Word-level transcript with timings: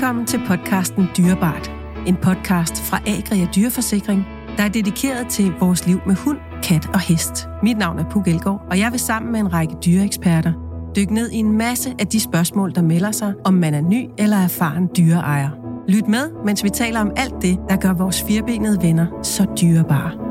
Velkommen 0.00 0.26
til 0.26 0.40
podcasten 0.46 1.08
Dyrebart. 1.16 1.70
En 2.06 2.16
podcast 2.16 2.82
fra 2.82 3.00
Agria 3.06 3.48
Dyreforsikring, 3.56 4.26
der 4.56 4.64
er 4.64 4.68
dedikeret 4.68 5.28
til 5.28 5.52
vores 5.60 5.86
liv 5.86 6.00
med 6.06 6.14
hund, 6.14 6.38
kat 6.62 6.86
og 6.94 7.00
hest. 7.00 7.48
Mit 7.62 7.78
navn 7.78 7.98
er 7.98 8.10
Puk 8.10 8.28
Elgård, 8.28 8.66
og 8.70 8.78
jeg 8.78 8.92
vil 8.92 9.00
sammen 9.00 9.32
med 9.32 9.40
en 9.40 9.52
række 9.52 9.74
dyreeksperter 9.84 10.52
dykke 10.96 11.14
ned 11.14 11.30
i 11.30 11.36
en 11.36 11.58
masse 11.58 11.94
af 11.98 12.06
de 12.06 12.20
spørgsmål, 12.20 12.74
der 12.74 12.82
melder 12.82 13.10
sig, 13.10 13.34
om 13.44 13.54
man 13.54 13.74
er 13.74 13.80
ny 13.80 14.08
eller 14.18 14.36
erfaren 14.36 14.88
dyreejer. 14.96 15.50
Lyt 15.88 16.08
med, 16.08 16.30
mens 16.44 16.64
vi 16.64 16.68
taler 16.68 17.00
om 17.00 17.12
alt 17.16 17.34
det, 17.42 17.58
der 17.68 17.76
gør 17.76 17.92
vores 17.92 18.22
firbenede 18.22 18.82
venner 18.82 19.06
så 19.22 19.46
dyrebare. 19.60 20.29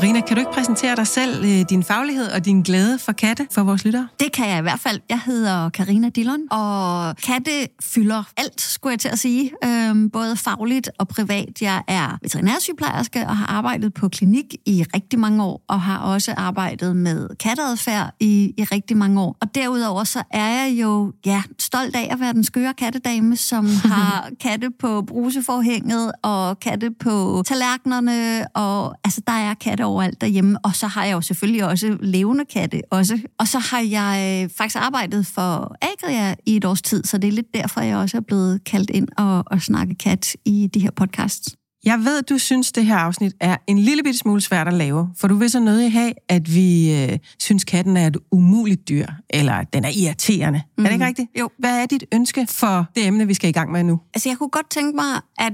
Karina, 0.00 0.20
kan 0.20 0.36
du 0.36 0.40
ikke 0.40 0.52
præsentere 0.52 0.96
dig 0.96 1.06
selv, 1.06 1.44
øh, 1.44 1.64
din 1.70 1.82
faglighed 1.82 2.32
og 2.32 2.44
din 2.44 2.62
glæde 2.62 2.98
for 2.98 3.12
katte 3.12 3.46
for 3.50 3.62
vores 3.62 3.84
lyttere? 3.84 4.08
Det 4.20 4.32
kan 4.32 4.48
jeg 4.48 4.58
i 4.58 4.62
hvert 4.62 4.80
fald. 4.80 5.00
Jeg 5.08 5.20
hedder 5.26 5.68
Karina 5.68 6.08
Dillon, 6.08 6.40
og 6.50 7.16
katte 7.16 7.50
fylder 7.82 8.22
alt, 8.36 8.60
skulle 8.60 8.92
jeg 8.92 9.00
til 9.00 9.08
at 9.08 9.18
sige. 9.18 9.50
Øhm, 9.64 10.10
både 10.10 10.36
fagligt 10.36 10.90
og 10.98 11.08
privat. 11.08 11.62
Jeg 11.62 11.82
er 11.88 12.18
veterinærsygeplejerske 12.22 13.20
og 13.26 13.36
har 13.36 13.46
arbejdet 13.46 13.94
på 13.94 14.08
klinik 14.08 14.44
i 14.66 14.84
rigtig 14.94 15.18
mange 15.18 15.44
år, 15.44 15.64
og 15.68 15.80
har 15.80 15.98
også 15.98 16.34
arbejdet 16.36 16.96
med 16.96 17.28
katteadfærd 17.40 18.14
i, 18.20 18.54
i 18.56 18.64
rigtig 18.64 18.96
mange 18.96 19.22
år. 19.22 19.36
Og 19.40 19.54
derudover 19.54 20.04
så 20.04 20.22
er 20.30 20.48
jeg 20.48 20.72
jo 20.80 21.12
ja, 21.26 21.42
stolt 21.58 21.96
af 21.96 22.08
at 22.12 22.20
være 22.20 22.32
den 22.32 22.44
skøre 22.44 22.74
kattedame, 22.74 23.36
som 23.36 23.66
har 23.92 24.30
katte 24.40 24.70
på 24.80 25.02
bruseforhænget 25.02 26.12
og 26.22 26.60
katte 26.60 26.90
på 26.90 27.42
tallerkenerne, 27.46 28.46
og 28.56 28.94
altså 29.04 29.20
der 29.26 29.32
er 29.32 29.54
katte 29.54 29.89
overalt 29.90 30.20
derhjemme, 30.20 30.58
og 30.64 30.76
så 30.76 30.86
har 30.86 31.04
jeg 31.04 31.12
jo 31.12 31.20
selvfølgelig 31.20 31.64
også 31.64 31.96
levende 32.00 32.44
katte 32.44 32.82
også. 32.90 33.18
Og 33.38 33.48
så 33.48 33.58
har 33.58 33.80
jeg 33.80 34.42
øh, 34.44 34.50
faktisk 34.56 34.76
arbejdet 34.76 35.26
for 35.26 35.76
Agria 35.82 36.34
i 36.46 36.56
et 36.56 36.64
års 36.64 36.82
tid, 36.82 37.04
så 37.04 37.18
det 37.18 37.28
er 37.28 37.32
lidt 37.32 37.54
derfor, 37.54 37.80
jeg 37.80 37.96
også 37.96 38.16
er 38.16 38.20
blevet 38.20 38.64
kaldt 38.64 38.90
ind 38.90 39.08
og, 39.16 39.44
og 39.46 39.62
snakke 39.62 39.94
kat 39.94 40.36
i 40.44 40.70
de 40.74 40.80
her 40.80 40.90
podcasts. 40.90 41.56
Jeg 41.84 41.98
ved, 41.98 42.22
du 42.22 42.38
synes, 42.38 42.72
det 42.72 42.86
her 42.86 42.96
afsnit 42.96 43.32
er 43.40 43.56
en 43.66 43.78
lille 43.78 44.02
bitte 44.02 44.18
smule 44.18 44.40
svært 44.40 44.68
at 44.68 44.74
lave, 44.74 45.08
for 45.16 45.28
du 45.28 45.34
vil 45.34 45.50
så 45.50 45.60
nødig 45.60 45.92
have, 45.92 46.12
at 46.28 46.54
vi 46.54 46.94
øh, 47.02 47.18
synes, 47.38 47.64
katten 47.64 47.96
er 47.96 48.06
et 48.06 48.16
umuligt 48.32 48.88
dyr, 48.88 49.06
eller 49.30 49.52
at 49.52 49.72
den 49.72 49.84
er 49.84 49.88
irriterende. 49.88 50.62
Mm. 50.78 50.84
Er 50.84 50.88
det 50.88 50.94
ikke 50.94 51.04
mhm. 51.04 51.08
rigtigt? 51.08 51.28
Jo. 51.40 51.50
Hvad 51.58 51.82
er 51.82 51.86
dit 51.86 52.04
ønske 52.14 52.46
for 52.46 52.86
det 52.94 53.06
emne, 53.06 53.26
vi 53.26 53.34
skal 53.34 53.50
i 53.50 53.52
gang 53.52 53.72
med 53.72 53.84
nu? 53.84 54.00
Altså, 54.14 54.28
jeg 54.28 54.38
kunne 54.38 54.50
godt 54.50 54.70
tænke 54.70 54.96
mig, 54.96 55.20
at 55.38 55.52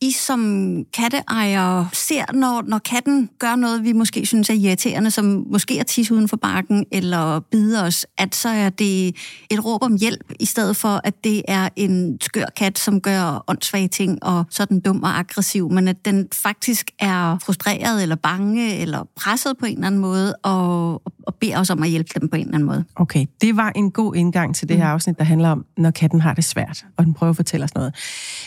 i 0.00 0.10
som 0.10 0.84
katteejere 0.92 1.88
ser, 1.92 2.32
når, 2.32 2.62
når 2.66 2.78
katten 2.78 3.30
gør 3.38 3.56
noget, 3.56 3.84
vi 3.84 3.92
måske 3.92 4.26
synes 4.26 4.50
er 4.50 4.54
irriterende, 4.54 5.10
som 5.10 5.44
måske 5.50 5.78
er 5.78 5.82
tisse 5.82 6.14
uden 6.14 6.28
for 6.28 6.36
bakken 6.36 6.86
eller 6.92 7.40
bider 7.40 7.86
os, 7.86 8.06
at 8.18 8.34
så 8.34 8.48
er 8.48 8.70
det 8.70 9.08
et 9.50 9.64
råb 9.64 9.82
om 9.82 9.96
hjælp, 9.96 10.32
i 10.40 10.44
stedet 10.44 10.76
for, 10.76 11.00
at 11.04 11.24
det 11.24 11.42
er 11.48 11.68
en 11.76 12.18
skør 12.20 12.44
kat, 12.56 12.78
som 12.78 13.00
gør 13.00 13.44
åndssvage 13.46 13.88
ting 13.88 14.24
og 14.24 14.44
sådan 14.50 14.80
dum 14.80 15.02
og 15.02 15.18
aggressiv, 15.18 15.70
men 15.70 15.88
at 15.88 16.04
den 16.04 16.28
faktisk 16.32 16.90
er 16.98 17.38
frustreret 17.44 18.02
eller 18.02 18.16
bange 18.16 18.76
eller 18.76 19.04
presset 19.16 19.58
på 19.58 19.66
en 19.66 19.74
eller 19.74 19.86
anden 19.86 20.00
måde 20.00 20.36
og, 20.36 20.92
og 20.94 21.12
beder 21.34 21.60
os 21.60 21.70
om 21.70 21.82
at 21.82 21.88
hjælpe 21.88 22.20
dem 22.20 22.28
på 22.28 22.36
en 22.36 22.42
eller 22.42 22.54
anden 22.54 22.66
måde. 22.66 22.84
Okay, 22.96 23.26
det 23.40 23.56
var 23.56 23.72
en 23.76 23.90
god 23.90 24.14
indgang 24.14 24.54
til 24.54 24.68
det 24.68 24.76
her 24.76 24.84
mm. 24.84 24.92
afsnit, 24.92 25.18
der 25.18 25.24
handler 25.24 25.48
om, 25.48 25.64
når 25.76 25.90
katten 25.90 26.20
har 26.20 26.34
det 26.34 26.44
svært, 26.44 26.86
og 26.96 27.04
den 27.04 27.14
prøver 27.14 27.30
at 27.30 27.36
fortælle 27.36 27.64
os 27.64 27.74
noget. 27.74 27.94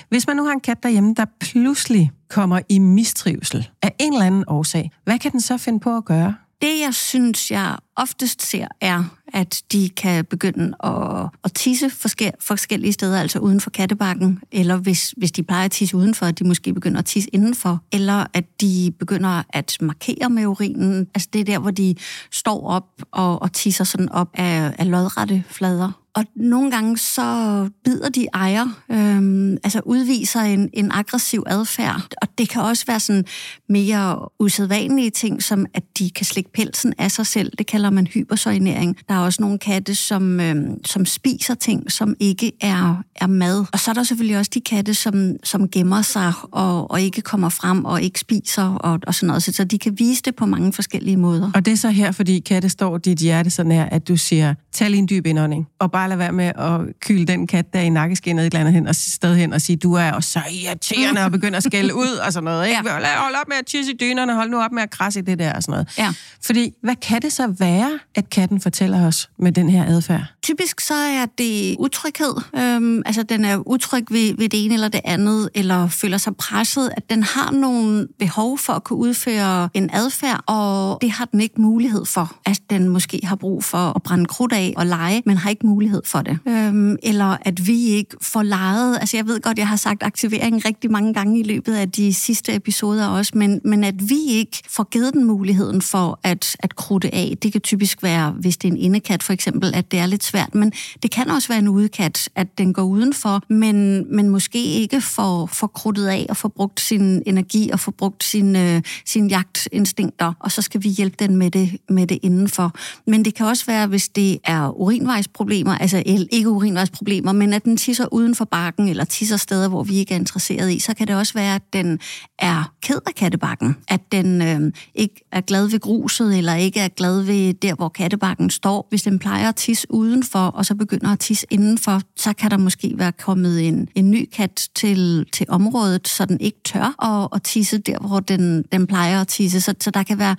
Hvis 0.09 0.27
man 0.27 0.35
nu 0.35 0.45
har 0.45 0.51
en 0.51 0.59
kat 0.59 0.83
derhjemme, 0.83 1.13
der 1.17 1.25
pludselig 1.39 2.11
kommer 2.29 2.59
i 2.69 2.79
mistrivsel 2.79 3.69
af 3.81 3.95
en 3.99 4.13
eller 4.13 4.25
anden 4.25 4.43
årsag, 4.47 4.91
hvad 5.03 5.19
kan 5.19 5.31
den 5.31 5.41
så 5.41 5.57
finde 5.57 5.79
på 5.79 5.97
at 5.97 6.05
gøre? 6.05 6.35
Det, 6.61 6.79
jeg 6.79 6.93
synes, 6.93 7.51
jeg 7.51 7.77
oftest 7.95 8.41
ser, 8.41 8.67
er, 8.81 9.03
at 9.33 9.63
de 9.71 9.89
kan 9.89 10.25
begynde 10.25 10.73
at, 10.83 11.29
at 11.43 11.53
tisse 11.53 11.89
forske, 11.89 12.31
forskellige 12.39 12.93
steder, 12.93 13.19
altså 13.19 13.39
uden 13.39 13.61
for 13.61 13.69
kattebakken, 13.69 14.39
eller 14.51 14.77
hvis, 14.77 15.13
hvis 15.17 15.31
de 15.31 15.43
plejer 15.43 15.65
at 15.65 15.71
tisse 15.71 15.97
udenfor, 15.97 16.25
at 16.25 16.39
de 16.39 16.43
måske 16.43 16.73
begynder 16.73 16.99
at 16.99 17.05
tisse 17.05 17.29
indenfor, 17.33 17.79
eller 17.91 18.25
at 18.33 18.61
de 18.61 18.93
begynder 18.99 19.43
at 19.49 19.77
markere 19.81 20.29
med 20.29 20.45
urinen. 20.45 21.07
Altså 21.15 21.29
det 21.33 21.41
er 21.41 21.45
der, 21.45 21.59
hvor 21.59 21.71
de 21.71 21.95
står 22.31 22.67
op 22.67 22.87
og, 23.11 23.41
og 23.41 23.53
tisser 23.53 23.83
sådan 23.83 24.09
op 24.09 24.29
af, 24.33 24.75
af 24.77 24.91
lodrette 24.91 25.43
flader. 25.49 26.00
Og 26.15 26.25
nogle 26.35 26.71
gange 26.71 26.97
så 26.97 27.69
bider 27.85 28.09
de 28.09 28.27
ejer, 28.33 28.65
øhm, 28.91 29.57
altså 29.63 29.81
udviser 29.85 30.39
en, 30.39 30.69
en 30.73 30.91
aggressiv 30.91 31.43
adfærd. 31.47 32.07
Og 32.21 32.27
det 32.37 32.49
kan 32.49 32.61
også 32.61 32.85
være 32.87 32.99
sådan 32.99 33.25
mere 33.69 34.29
usædvanlige 34.39 35.09
ting, 35.09 35.43
som 35.43 35.65
at 35.73 35.83
de 35.99 36.09
kan 36.09 36.25
slikke 36.25 36.51
pelsen 36.51 36.93
af 36.97 37.11
sig 37.11 37.27
selv. 37.27 37.51
Det 37.57 37.67
kalder 37.67 37.89
man 37.89 38.07
hypersøjnering. 38.07 38.97
Der 39.09 39.15
er 39.15 39.19
også 39.19 39.41
nogle 39.41 39.59
katte, 39.59 39.95
som, 39.95 40.39
øhm, 40.39 40.85
som 40.85 41.05
spiser 41.05 41.53
ting, 41.53 41.91
som 41.91 42.15
ikke 42.19 42.51
er, 42.61 43.03
er 43.15 43.27
mad. 43.27 43.65
Og 43.73 43.79
så 43.79 43.91
er 43.91 43.93
der 43.93 44.03
selvfølgelig 44.03 44.37
også 44.37 44.51
de 44.53 44.61
katte, 44.61 44.93
som, 44.93 45.35
som 45.43 45.69
gemmer 45.69 46.01
sig 46.01 46.33
og, 46.41 46.91
og 46.91 47.01
ikke 47.01 47.21
kommer 47.21 47.49
frem 47.49 47.85
og 47.85 48.01
ikke 48.01 48.19
spiser 48.19 48.63
og, 48.63 48.99
og 49.07 49.15
sådan 49.15 49.27
noget. 49.27 49.43
Så 49.43 49.63
de 49.63 49.77
kan 49.77 49.99
vise 49.99 50.21
det 50.21 50.35
på 50.35 50.45
mange 50.45 50.73
forskellige 50.73 51.17
måder. 51.17 51.51
Og 51.55 51.65
det 51.65 51.71
er 51.71 51.77
så 51.77 51.89
her, 51.89 52.11
fordi 52.11 52.39
katte 52.39 52.69
står 52.69 52.97
dit 52.97 53.17
hjerte 53.17 53.49
så 53.49 53.63
nær, 53.63 53.85
at 53.85 54.07
du 54.07 54.17
siger, 54.17 54.53
tag 54.71 54.89
lige 54.89 54.99
en 54.99 55.07
dyb 55.09 55.25
indånding, 55.25 55.67
og 55.79 55.91
bare 55.91 56.00
bare 56.01 56.09
lade 56.09 56.19
være 56.19 56.31
med 56.31 56.45
at 56.45 56.99
kyle 57.01 57.25
den 57.25 57.47
kat 57.47 57.73
der 57.73 57.79
i 57.79 57.89
nakkeskinnet 57.89 58.41
et 58.41 58.45
eller 58.45 58.59
andet 58.59 58.73
hen, 58.73 58.87
og 58.87 58.95
sted 58.95 59.35
hen 59.35 59.53
og 59.53 59.61
sige, 59.61 59.75
du 59.75 59.93
er 59.93 60.11
også 60.11 60.29
så 60.29 60.39
irriterende, 60.51 61.23
og 61.25 61.31
begynde 61.31 61.57
at 61.57 61.63
skælde 61.63 61.95
ud 61.95 62.19
og 62.25 62.33
sådan 62.33 62.43
noget. 62.43 62.67
Ikke? 62.67 62.81
Ja. 62.85 63.21
Hold 63.21 63.35
op 63.41 63.47
med 63.47 63.57
at 63.57 63.65
tisse 63.65 63.91
i 63.91 63.95
dynerne, 63.97 64.35
hold 64.35 64.49
nu 64.49 64.61
op 64.61 64.71
med 64.71 64.83
at 64.83 64.89
krasse 64.89 65.19
i 65.19 65.23
det 65.23 65.39
der 65.39 65.53
og 65.53 65.63
sådan 65.63 65.71
noget. 65.71 65.97
Ja. 65.97 66.13
Fordi, 66.45 66.73
hvad 66.83 66.95
kan 66.95 67.21
det 67.21 67.33
så 67.33 67.47
være, 67.47 67.99
at 68.15 68.29
katten 68.29 68.61
fortæller 68.61 69.07
os 69.07 69.29
med 69.39 69.51
den 69.51 69.69
her 69.69 69.85
adfærd? 69.85 70.23
Typisk 70.43 70.79
så 70.79 70.93
er 70.93 71.25
det 71.37 71.75
utryghed. 71.79 72.33
Øhm, 72.57 73.01
altså, 73.05 73.23
den 73.23 73.45
er 73.45 73.57
utryg 73.67 74.05
ved, 74.11 74.37
ved 74.37 74.49
det 74.49 74.65
ene 74.65 74.73
eller 74.73 74.87
det 74.87 75.01
andet, 75.05 75.49
eller 75.55 75.87
føler 75.87 76.17
sig 76.17 76.35
presset, 76.35 76.91
at 76.97 77.09
den 77.09 77.23
har 77.23 77.51
nogle 77.51 78.07
behov 78.19 78.57
for 78.57 78.73
at 78.73 78.83
kunne 78.83 78.99
udføre 78.99 79.69
en 79.73 79.89
adfærd, 79.93 80.43
og 80.47 80.97
det 81.01 81.11
har 81.11 81.25
den 81.25 81.41
ikke 81.41 81.61
mulighed 81.61 82.05
for. 82.05 82.35
At 82.45 82.59
den 82.69 82.89
måske 82.89 83.19
har 83.23 83.35
brug 83.35 83.63
for 83.63 83.95
at 83.95 84.03
brænde 84.03 84.25
krudt 84.25 84.53
af 84.53 84.73
og 84.77 84.85
lege, 84.85 85.23
men 85.25 85.37
har 85.37 85.49
ikke 85.49 85.65
mulighed 85.65 85.90
mulighed 85.91 86.01
for 86.05 86.21
det. 86.21 86.39
Øhm, 86.47 86.97
eller 87.03 87.37
at 87.41 87.67
vi 87.67 87.83
ikke 87.83 88.15
får 88.21 88.43
lejet, 88.43 88.97
altså 88.99 89.17
jeg 89.17 89.27
ved 89.27 89.41
godt, 89.41 89.57
jeg 89.57 89.67
har 89.67 89.75
sagt 89.75 90.03
aktivering 90.03 90.65
rigtig 90.65 90.91
mange 90.91 91.13
gange 91.13 91.39
i 91.39 91.43
løbet 91.43 91.75
af 91.75 91.91
de 91.91 92.13
sidste 92.13 92.55
episoder 92.55 93.07
også, 93.07 93.31
men, 93.35 93.61
men 93.63 93.83
at 93.83 94.09
vi 94.09 94.19
ikke 94.29 94.61
får 94.69 94.83
givet 94.83 95.13
den 95.13 95.25
muligheden 95.25 95.81
for 95.81 96.19
at, 96.23 96.55
at 96.59 96.75
krudte 96.75 97.15
af. 97.15 97.37
Det 97.43 97.51
kan 97.51 97.61
typisk 97.61 98.03
være, 98.03 98.31
hvis 98.31 98.57
det 98.57 98.67
er 98.67 98.71
en 98.71 98.77
indekat 98.77 99.23
for 99.23 99.33
eksempel, 99.33 99.75
at 99.75 99.91
det 99.91 99.99
er 99.99 100.05
lidt 100.05 100.23
svært, 100.23 100.55
men 100.55 100.71
det 101.03 101.11
kan 101.11 101.29
også 101.29 101.47
være 101.47 101.59
en 101.59 101.67
udekat, 101.67 102.29
at 102.35 102.57
den 102.57 102.73
går 102.73 102.83
udenfor, 102.83 103.41
men, 103.49 104.05
men 104.15 104.29
måske 104.29 104.63
ikke 104.63 105.01
får, 105.01 105.45
får 105.45 105.67
krudtet 105.67 106.07
af 106.07 106.25
og 106.29 106.37
får 106.37 106.49
brugt 106.49 106.79
sin 106.79 107.23
energi 107.25 107.69
og 107.73 107.79
får 107.79 107.91
brugt 107.91 108.23
sin, 108.23 108.55
øh, 108.55 108.81
sin 109.05 109.27
jagtinstinkter, 109.27 110.33
og 110.39 110.51
så 110.51 110.61
skal 110.61 110.83
vi 110.83 110.89
hjælpe 110.89 111.15
den 111.19 111.35
med 111.35 111.51
det, 111.51 111.77
med 111.89 112.07
det 112.07 112.19
indenfor. 112.21 112.73
Men 113.07 113.25
det 113.25 113.35
kan 113.35 113.45
også 113.45 113.65
være, 113.65 113.87
hvis 113.87 114.09
det 114.09 114.39
er 114.43 114.81
urinvejsproblemer, 114.81 115.77
altså 115.81 116.03
ikke 116.05 116.49
urinvejsproblemer, 116.49 117.31
men 117.31 117.53
at 117.53 117.65
den 117.65 117.77
tisser 117.77 118.13
uden 118.13 118.35
for 118.35 118.45
bakken, 118.45 118.87
eller 118.87 119.03
tisser 119.03 119.37
steder, 119.37 119.67
hvor 119.67 119.83
vi 119.83 119.95
ikke 119.95 120.13
er 120.13 120.19
interesseret 120.19 120.71
i, 120.71 120.79
så 120.79 120.93
kan 120.93 121.07
det 121.07 121.15
også 121.15 121.33
være, 121.33 121.55
at 121.55 121.61
den 121.73 121.99
er 122.39 122.73
ked 122.83 122.99
af 123.07 123.15
kattebakken. 123.15 123.75
At 123.87 124.11
den 124.11 124.41
øh, 124.41 124.71
ikke 124.95 125.25
er 125.31 125.41
glad 125.41 125.67
ved 125.67 125.79
gruset, 125.79 126.37
eller 126.37 126.55
ikke 126.55 126.79
er 126.79 126.87
glad 126.87 127.21
ved 127.21 127.53
der, 127.53 127.75
hvor 127.75 127.89
kattebakken 127.89 128.49
står. 128.49 128.87
Hvis 128.89 129.03
den 129.03 129.19
plejer 129.19 129.49
at 129.49 129.55
tisse 129.55 129.87
udenfor, 129.89 130.39
og 130.39 130.65
så 130.65 130.75
begynder 130.75 131.09
at 131.09 131.19
tisse 131.19 131.45
indenfor, 131.49 132.01
så 132.17 132.33
kan 132.33 132.51
der 132.51 132.57
måske 132.57 132.93
være 132.97 133.11
kommet 133.11 133.67
en, 133.67 133.87
en 133.95 134.11
ny 134.11 134.29
kat 134.33 134.69
til, 134.75 135.25
til 135.33 135.45
området, 135.49 136.07
så 136.07 136.25
den 136.25 136.39
ikke 136.39 136.59
tør 136.65 137.03
at, 137.05 137.29
at 137.35 137.43
tisse 137.43 137.77
der, 137.77 138.07
hvor 138.07 138.19
den, 138.19 138.63
den 138.71 138.87
plejer 138.87 139.21
at 139.21 139.27
tisse. 139.27 139.61
Så, 139.61 139.73
så 139.79 139.91
der 139.91 140.03
kan 140.03 140.19
være 140.19 140.35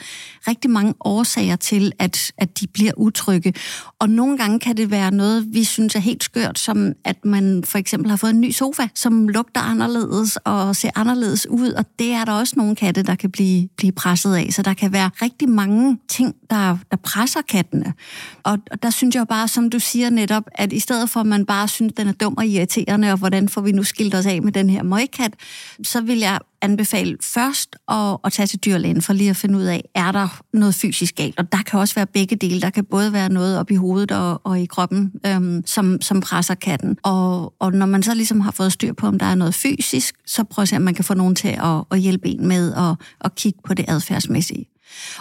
rigtig 0.48 0.70
mange 0.70 0.94
årsager 1.00 1.56
til, 1.56 1.92
at, 1.98 2.32
at 2.38 2.60
de 2.60 2.66
bliver 2.66 2.92
utrygge. 2.96 3.54
Og 3.98 4.10
nogle 4.10 4.38
gange 4.38 4.58
kan 4.58 4.76
det 4.76 4.90
være 4.90 5.10
noget, 5.10 5.31
noget, 5.32 5.54
vi 5.54 5.64
synes 5.64 5.94
er 5.94 6.00
helt 6.00 6.24
skørt, 6.24 6.58
som 6.58 6.92
at 7.04 7.24
man 7.24 7.64
for 7.64 7.78
eksempel 7.78 8.10
har 8.10 8.16
fået 8.16 8.30
en 8.30 8.40
ny 8.40 8.50
sofa, 8.50 8.88
som 8.94 9.28
lugter 9.28 9.60
anderledes 9.60 10.38
og 10.44 10.76
ser 10.76 10.90
anderledes 10.94 11.46
ud, 11.46 11.72
og 11.72 11.84
det 11.98 12.12
er 12.12 12.24
der 12.24 12.32
også 12.32 12.54
nogle 12.56 12.76
katte, 12.76 13.02
der 13.02 13.14
kan 13.14 13.30
blive, 13.30 13.68
blive 13.76 13.92
presset 13.92 14.34
af. 14.34 14.48
Så 14.50 14.62
der 14.62 14.74
kan 14.74 14.92
være 14.92 15.10
rigtig 15.22 15.48
mange 15.48 15.98
ting, 16.08 16.34
der, 16.50 16.78
der 16.90 16.96
presser 16.96 17.40
kattene. 17.48 17.94
Og, 18.42 18.58
og 18.70 18.82
der 18.82 18.90
synes 18.90 19.14
jeg 19.14 19.26
bare, 19.28 19.48
som 19.48 19.70
du 19.70 19.78
siger 19.78 20.10
netop, 20.10 20.44
at 20.54 20.72
i 20.72 20.80
stedet 20.80 21.10
for, 21.10 21.20
at 21.20 21.26
man 21.26 21.46
bare 21.46 21.68
synes, 21.68 21.92
den 21.96 22.08
er 22.08 22.12
dum 22.12 22.34
og 22.36 22.46
irriterende, 22.46 23.12
og 23.12 23.18
hvordan 23.18 23.48
får 23.48 23.60
vi 23.60 23.72
nu 23.72 23.82
skilt 23.82 24.14
os 24.14 24.26
af 24.26 24.42
med 24.42 24.52
den 24.52 24.70
her 24.70 24.82
møgkat, 24.82 25.34
så 25.84 26.00
vil 26.00 26.18
jeg 26.18 26.38
anbefale 26.62 27.16
først 27.20 27.76
at, 27.88 28.16
at 28.24 28.32
tage 28.32 28.46
til 28.46 28.58
dyrlægen 28.58 29.02
for 29.02 29.12
lige 29.12 29.30
at 29.30 29.36
finde 29.36 29.58
ud 29.58 29.62
af, 29.62 29.84
er 29.94 30.12
der 30.12 30.42
noget 30.52 30.74
fysisk 30.74 31.14
galt? 31.14 31.38
Og 31.38 31.52
der 31.52 31.62
kan 31.62 31.80
også 31.80 31.94
være 31.94 32.06
begge 32.06 32.36
dele. 32.36 32.60
Der 32.60 32.70
kan 32.70 32.84
både 32.84 33.12
være 33.12 33.28
noget 33.28 33.58
op 33.58 33.70
i 33.70 33.74
hovedet 33.74 34.10
og, 34.12 34.40
og 34.44 34.60
i 34.60 34.66
kroppen, 34.66 35.12
øhm, 35.26 35.62
som, 35.66 36.00
som 36.00 36.20
presser 36.20 36.54
katten. 36.54 36.96
Og, 37.02 37.54
og 37.58 37.72
når 37.72 37.86
man 37.86 38.02
så 38.02 38.14
ligesom 38.14 38.40
har 38.40 38.50
fået 38.50 38.72
styr 38.72 38.92
på, 38.92 39.06
om 39.06 39.18
der 39.18 39.26
er 39.26 39.34
noget 39.34 39.54
fysisk, 39.54 40.14
så 40.26 40.44
prøv 40.44 40.62
at 40.62 40.68
se, 40.68 40.76
om 40.76 40.82
man 40.82 40.94
kan 40.94 41.04
få 41.04 41.14
nogen 41.14 41.34
til 41.34 41.48
at, 41.48 41.84
at 41.90 41.98
hjælpe 41.98 42.28
en 42.28 42.48
med 42.48 42.74
at, 42.74 43.06
at 43.20 43.34
kigge 43.34 43.58
på 43.64 43.74
det 43.74 43.84
adfærdsmæssige. 43.88 44.66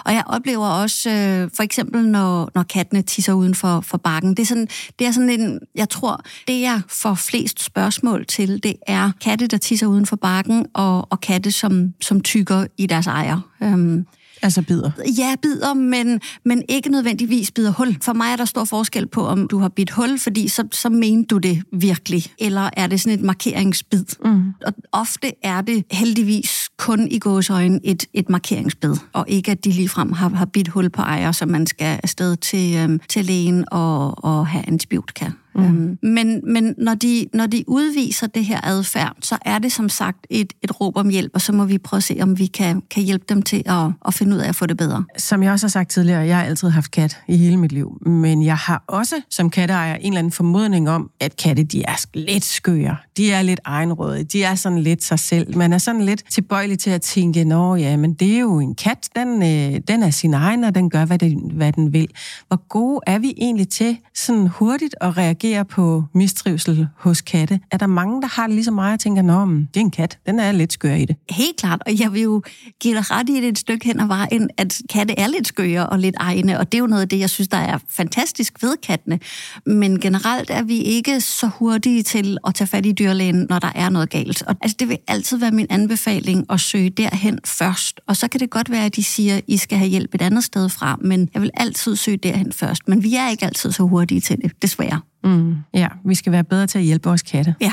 Og 0.04 0.12
jeg 0.12 0.22
oplever 0.26 0.66
også, 0.66 1.10
øh, 1.10 1.50
for 1.56 1.62
eksempel 1.62 2.08
når, 2.08 2.50
når 2.54 2.62
kattene 2.62 3.02
tisser 3.02 3.32
uden 3.32 3.54
for, 3.54 3.80
for 3.80 3.98
bakken, 3.98 4.30
det 4.30 4.38
er, 4.38 4.46
sådan, 4.46 4.68
det 4.98 5.06
er 5.06 5.10
sådan 5.10 5.30
en, 5.30 5.58
jeg 5.74 5.88
tror, 5.88 6.20
det 6.48 6.60
jeg 6.60 6.80
får 6.88 7.14
flest 7.14 7.64
spørgsmål 7.64 8.26
til, 8.26 8.62
det 8.62 8.74
er 8.86 9.10
katte, 9.20 9.46
der 9.46 9.56
tisser 9.56 9.86
uden 9.86 10.06
for 10.06 10.16
bakken, 10.16 10.66
og, 10.74 11.06
og 11.10 11.20
katte, 11.20 11.52
som, 11.52 11.92
som 12.00 12.20
tykker 12.20 12.66
i 12.78 12.86
deres 12.86 13.06
ejer. 13.06 13.40
Øhm, 13.62 14.06
Altså 14.42 14.62
bider? 14.62 14.90
Ja, 15.18 15.34
bider, 15.42 15.74
men, 15.74 16.20
men 16.44 16.62
ikke 16.68 16.88
nødvendigvis 16.88 17.50
bider 17.50 17.72
hul. 17.72 17.96
For 18.02 18.12
mig 18.12 18.32
er 18.32 18.36
der 18.36 18.44
stor 18.44 18.64
forskel 18.64 19.06
på, 19.06 19.26
om 19.26 19.48
du 19.48 19.58
har 19.58 19.68
bidt 19.68 19.90
hul, 19.90 20.18
fordi 20.18 20.48
så, 20.48 20.68
så 20.72 20.88
mener 20.88 21.24
du 21.24 21.38
det 21.38 21.62
virkelig, 21.72 22.24
eller 22.38 22.70
er 22.76 22.86
det 22.86 23.00
sådan 23.00 23.18
et 23.18 23.24
markeringsbid. 23.24 24.04
Mm. 24.24 24.52
Og 24.66 24.72
ofte 24.92 25.32
er 25.42 25.60
det 25.60 25.84
heldigvis 25.90 26.68
kun 26.82 27.08
i 27.10 27.18
gåsøjne 27.18 27.80
et, 27.84 28.06
et 28.14 28.28
markeringsbed, 28.28 28.96
og 29.12 29.24
ikke 29.28 29.50
at 29.50 29.64
de 29.64 29.70
ligefrem 29.70 30.12
har, 30.12 30.28
har 30.28 30.44
bidt 30.44 30.68
hul 30.68 30.90
på 30.90 31.02
ejer, 31.02 31.32
så 31.32 31.46
man 31.46 31.66
skal 31.66 32.00
afsted 32.02 32.36
til, 32.36 32.76
øhm, 32.76 33.00
til 33.08 33.24
lægen 33.24 33.64
og, 33.70 34.24
og 34.24 34.46
have 34.46 34.64
antibiotika. 34.68 35.30
Mm. 35.54 35.64
Øhm, 35.64 35.98
men 36.02 36.40
men 36.52 36.74
når, 36.78 36.94
de, 36.94 37.26
når 37.34 37.46
de 37.46 37.64
udviser 37.66 38.26
det 38.26 38.44
her 38.44 38.60
adfærd, 38.64 39.16
så 39.20 39.38
er 39.44 39.58
det 39.58 39.72
som 39.72 39.88
sagt 39.88 40.26
et, 40.30 40.52
et 40.62 40.80
råb 40.80 40.96
om 40.96 41.08
hjælp, 41.08 41.30
og 41.34 41.40
så 41.40 41.52
må 41.52 41.64
vi 41.64 41.78
prøve 41.78 41.98
at 41.98 42.04
se, 42.04 42.18
om 42.20 42.38
vi 42.38 42.46
kan, 42.46 42.82
kan 42.90 43.02
hjælpe 43.02 43.24
dem 43.28 43.42
til 43.42 43.62
at, 43.66 43.90
at 44.06 44.14
finde 44.14 44.36
ud 44.36 44.40
af 44.40 44.48
at 44.48 44.56
få 44.56 44.66
det 44.66 44.76
bedre. 44.76 45.04
Som 45.18 45.42
jeg 45.42 45.52
også 45.52 45.66
har 45.66 45.70
sagt 45.70 45.90
tidligere, 45.90 46.20
jeg 46.20 46.36
har 46.36 46.44
altid 46.44 46.68
haft 46.68 46.90
kat 46.90 47.18
i 47.28 47.36
hele 47.36 47.56
mit 47.56 47.72
liv, 47.72 47.98
men 48.06 48.44
jeg 48.44 48.56
har 48.56 48.84
også 48.86 49.14
som 49.30 49.50
katteejer 49.50 49.94
en 49.94 50.06
eller 50.06 50.18
anden 50.18 50.32
formodning 50.32 50.90
om, 50.90 51.10
at 51.20 51.36
katte 51.36 51.62
de 51.62 51.82
er 51.82 52.06
lidt 52.14 52.44
skøre. 52.44 52.96
De 53.16 53.32
er 53.32 53.42
lidt 53.42 53.60
egenrådige. 53.64 54.24
De 54.24 54.42
er 54.42 54.54
sådan 54.54 54.78
lidt 54.78 55.04
sig 55.04 55.18
selv. 55.18 55.56
Man 55.56 55.72
er 55.72 55.78
sådan 55.78 56.02
lidt 56.02 56.22
tilbøjelig 56.30 56.78
til 56.78 56.90
at 56.90 57.02
tænke, 57.02 57.44
nå 57.44 57.74
ja, 57.74 57.96
men 57.96 58.14
det 58.14 58.34
er 58.34 58.40
jo 58.40 58.58
en 58.58 58.74
kat, 58.74 59.08
den, 59.16 59.42
øh, 59.42 59.80
den 59.88 60.02
er 60.02 60.10
sin 60.10 60.34
egen, 60.34 60.64
og 60.64 60.74
den 60.74 60.90
gør, 60.90 61.04
hvad, 61.04 61.18
det, 61.18 61.38
hvad 61.52 61.72
den 61.72 61.92
vil. 61.92 62.08
Hvor 62.48 62.68
gode 62.68 63.00
er 63.06 63.18
vi 63.18 63.34
egentlig 63.36 63.68
til 63.68 63.98
sådan 64.14 64.46
hurtigt 64.46 64.94
at 65.00 65.16
reagere 65.16 65.41
reagerer 65.44 65.62
på 65.62 66.04
mistrivsel 66.14 66.88
hos 66.96 67.20
katte? 67.20 67.60
Er 67.70 67.76
der 67.76 67.86
mange, 67.86 68.22
der 68.22 68.28
har 68.28 68.46
det 68.46 68.54
ligesom 68.54 68.74
mig 68.74 68.92
og 68.92 69.00
tænker, 69.00 69.22
nå, 69.22 69.46
det 69.46 69.76
er 69.76 69.80
en 69.80 69.90
kat, 69.90 70.18
den 70.26 70.38
er 70.38 70.52
lidt 70.52 70.72
skør 70.72 70.94
i 70.94 71.04
det? 71.04 71.16
Helt 71.30 71.56
klart, 71.56 71.82
og 71.86 72.00
jeg 72.00 72.12
vil 72.12 72.22
jo 72.22 72.42
give 72.80 72.94
dig 72.94 73.10
ret 73.10 73.28
i 73.28 73.40
det 73.40 73.48
et 73.48 73.58
stykke 73.58 73.86
hen 73.86 74.00
ad 74.00 74.06
vejen, 74.06 74.50
at 74.56 74.80
katte 74.90 75.18
er 75.18 75.26
lidt 75.26 75.46
skøre 75.46 75.86
og 75.86 75.98
lidt 75.98 76.14
egne, 76.18 76.58
og 76.58 76.72
det 76.72 76.78
er 76.78 76.80
jo 76.80 76.86
noget 76.86 77.02
af 77.02 77.08
det, 77.08 77.18
jeg 77.18 77.30
synes, 77.30 77.48
der 77.48 77.56
er 77.56 77.78
fantastisk 77.88 78.62
ved 78.62 78.76
kattene. 78.82 79.18
Men 79.66 80.00
generelt 80.00 80.50
er 80.50 80.62
vi 80.62 80.78
ikke 80.78 81.20
så 81.20 81.46
hurtige 81.46 82.02
til 82.02 82.38
at 82.46 82.54
tage 82.54 82.68
fat 82.68 82.86
i 82.86 82.92
dyrlægen, 82.92 83.46
når 83.48 83.58
der 83.58 83.72
er 83.74 83.88
noget 83.88 84.10
galt. 84.10 84.42
Og 84.42 84.56
altså, 84.60 84.76
det 84.78 84.88
vil 84.88 84.98
altid 85.08 85.36
være 85.36 85.50
min 85.50 85.66
anbefaling 85.70 86.46
at 86.50 86.60
søge 86.60 86.90
derhen 86.90 87.38
først. 87.44 88.00
Og 88.06 88.16
så 88.16 88.28
kan 88.28 88.40
det 88.40 88.50
godt 88.50 88.70
være, 88.70 88.84
at 88.84 88.96
de 88.96 89.04
siger, 89.04 89.36
at 89.36 89.42
I 89.46 89.56
skal 89.56 89.78
have 89.78 89.90
hjælp 89.90 90.14
et 90.14 90.22
andet 90.22 90.44
sted 90.44 90.68
fra, 90.68 90.96
men 91.00 91.28
jeg 91.34 91.42
vil 91.42 91.50
altid 91.54 91.96
søge 91.96 92.16
derhen 92.16 92.52
først. 92.52 92.88
Men 92.88 93.02
vi 93.02 93.14
er 93.14 93.28
ikke 93.28 93.44
altid 93.44 93.72
så 93.72 93.82
hurtige 93.82 94.20
til 94.20 94.36
det, 94.36 94.62
desværre. 94.62 95.00
Mm, 95.24 95.56
ja, 95.74 95.88
vi 96.04 96.14
skal 96.14 96.32
være 96.32 96.44
bedre 96.44 96.66
til 96.66 96.78
at 96.78 96.84
hjælpe 96.84 97.08
vores 97.08 97.22
katte. 97.22 97.54
Ja. 97.60 97.72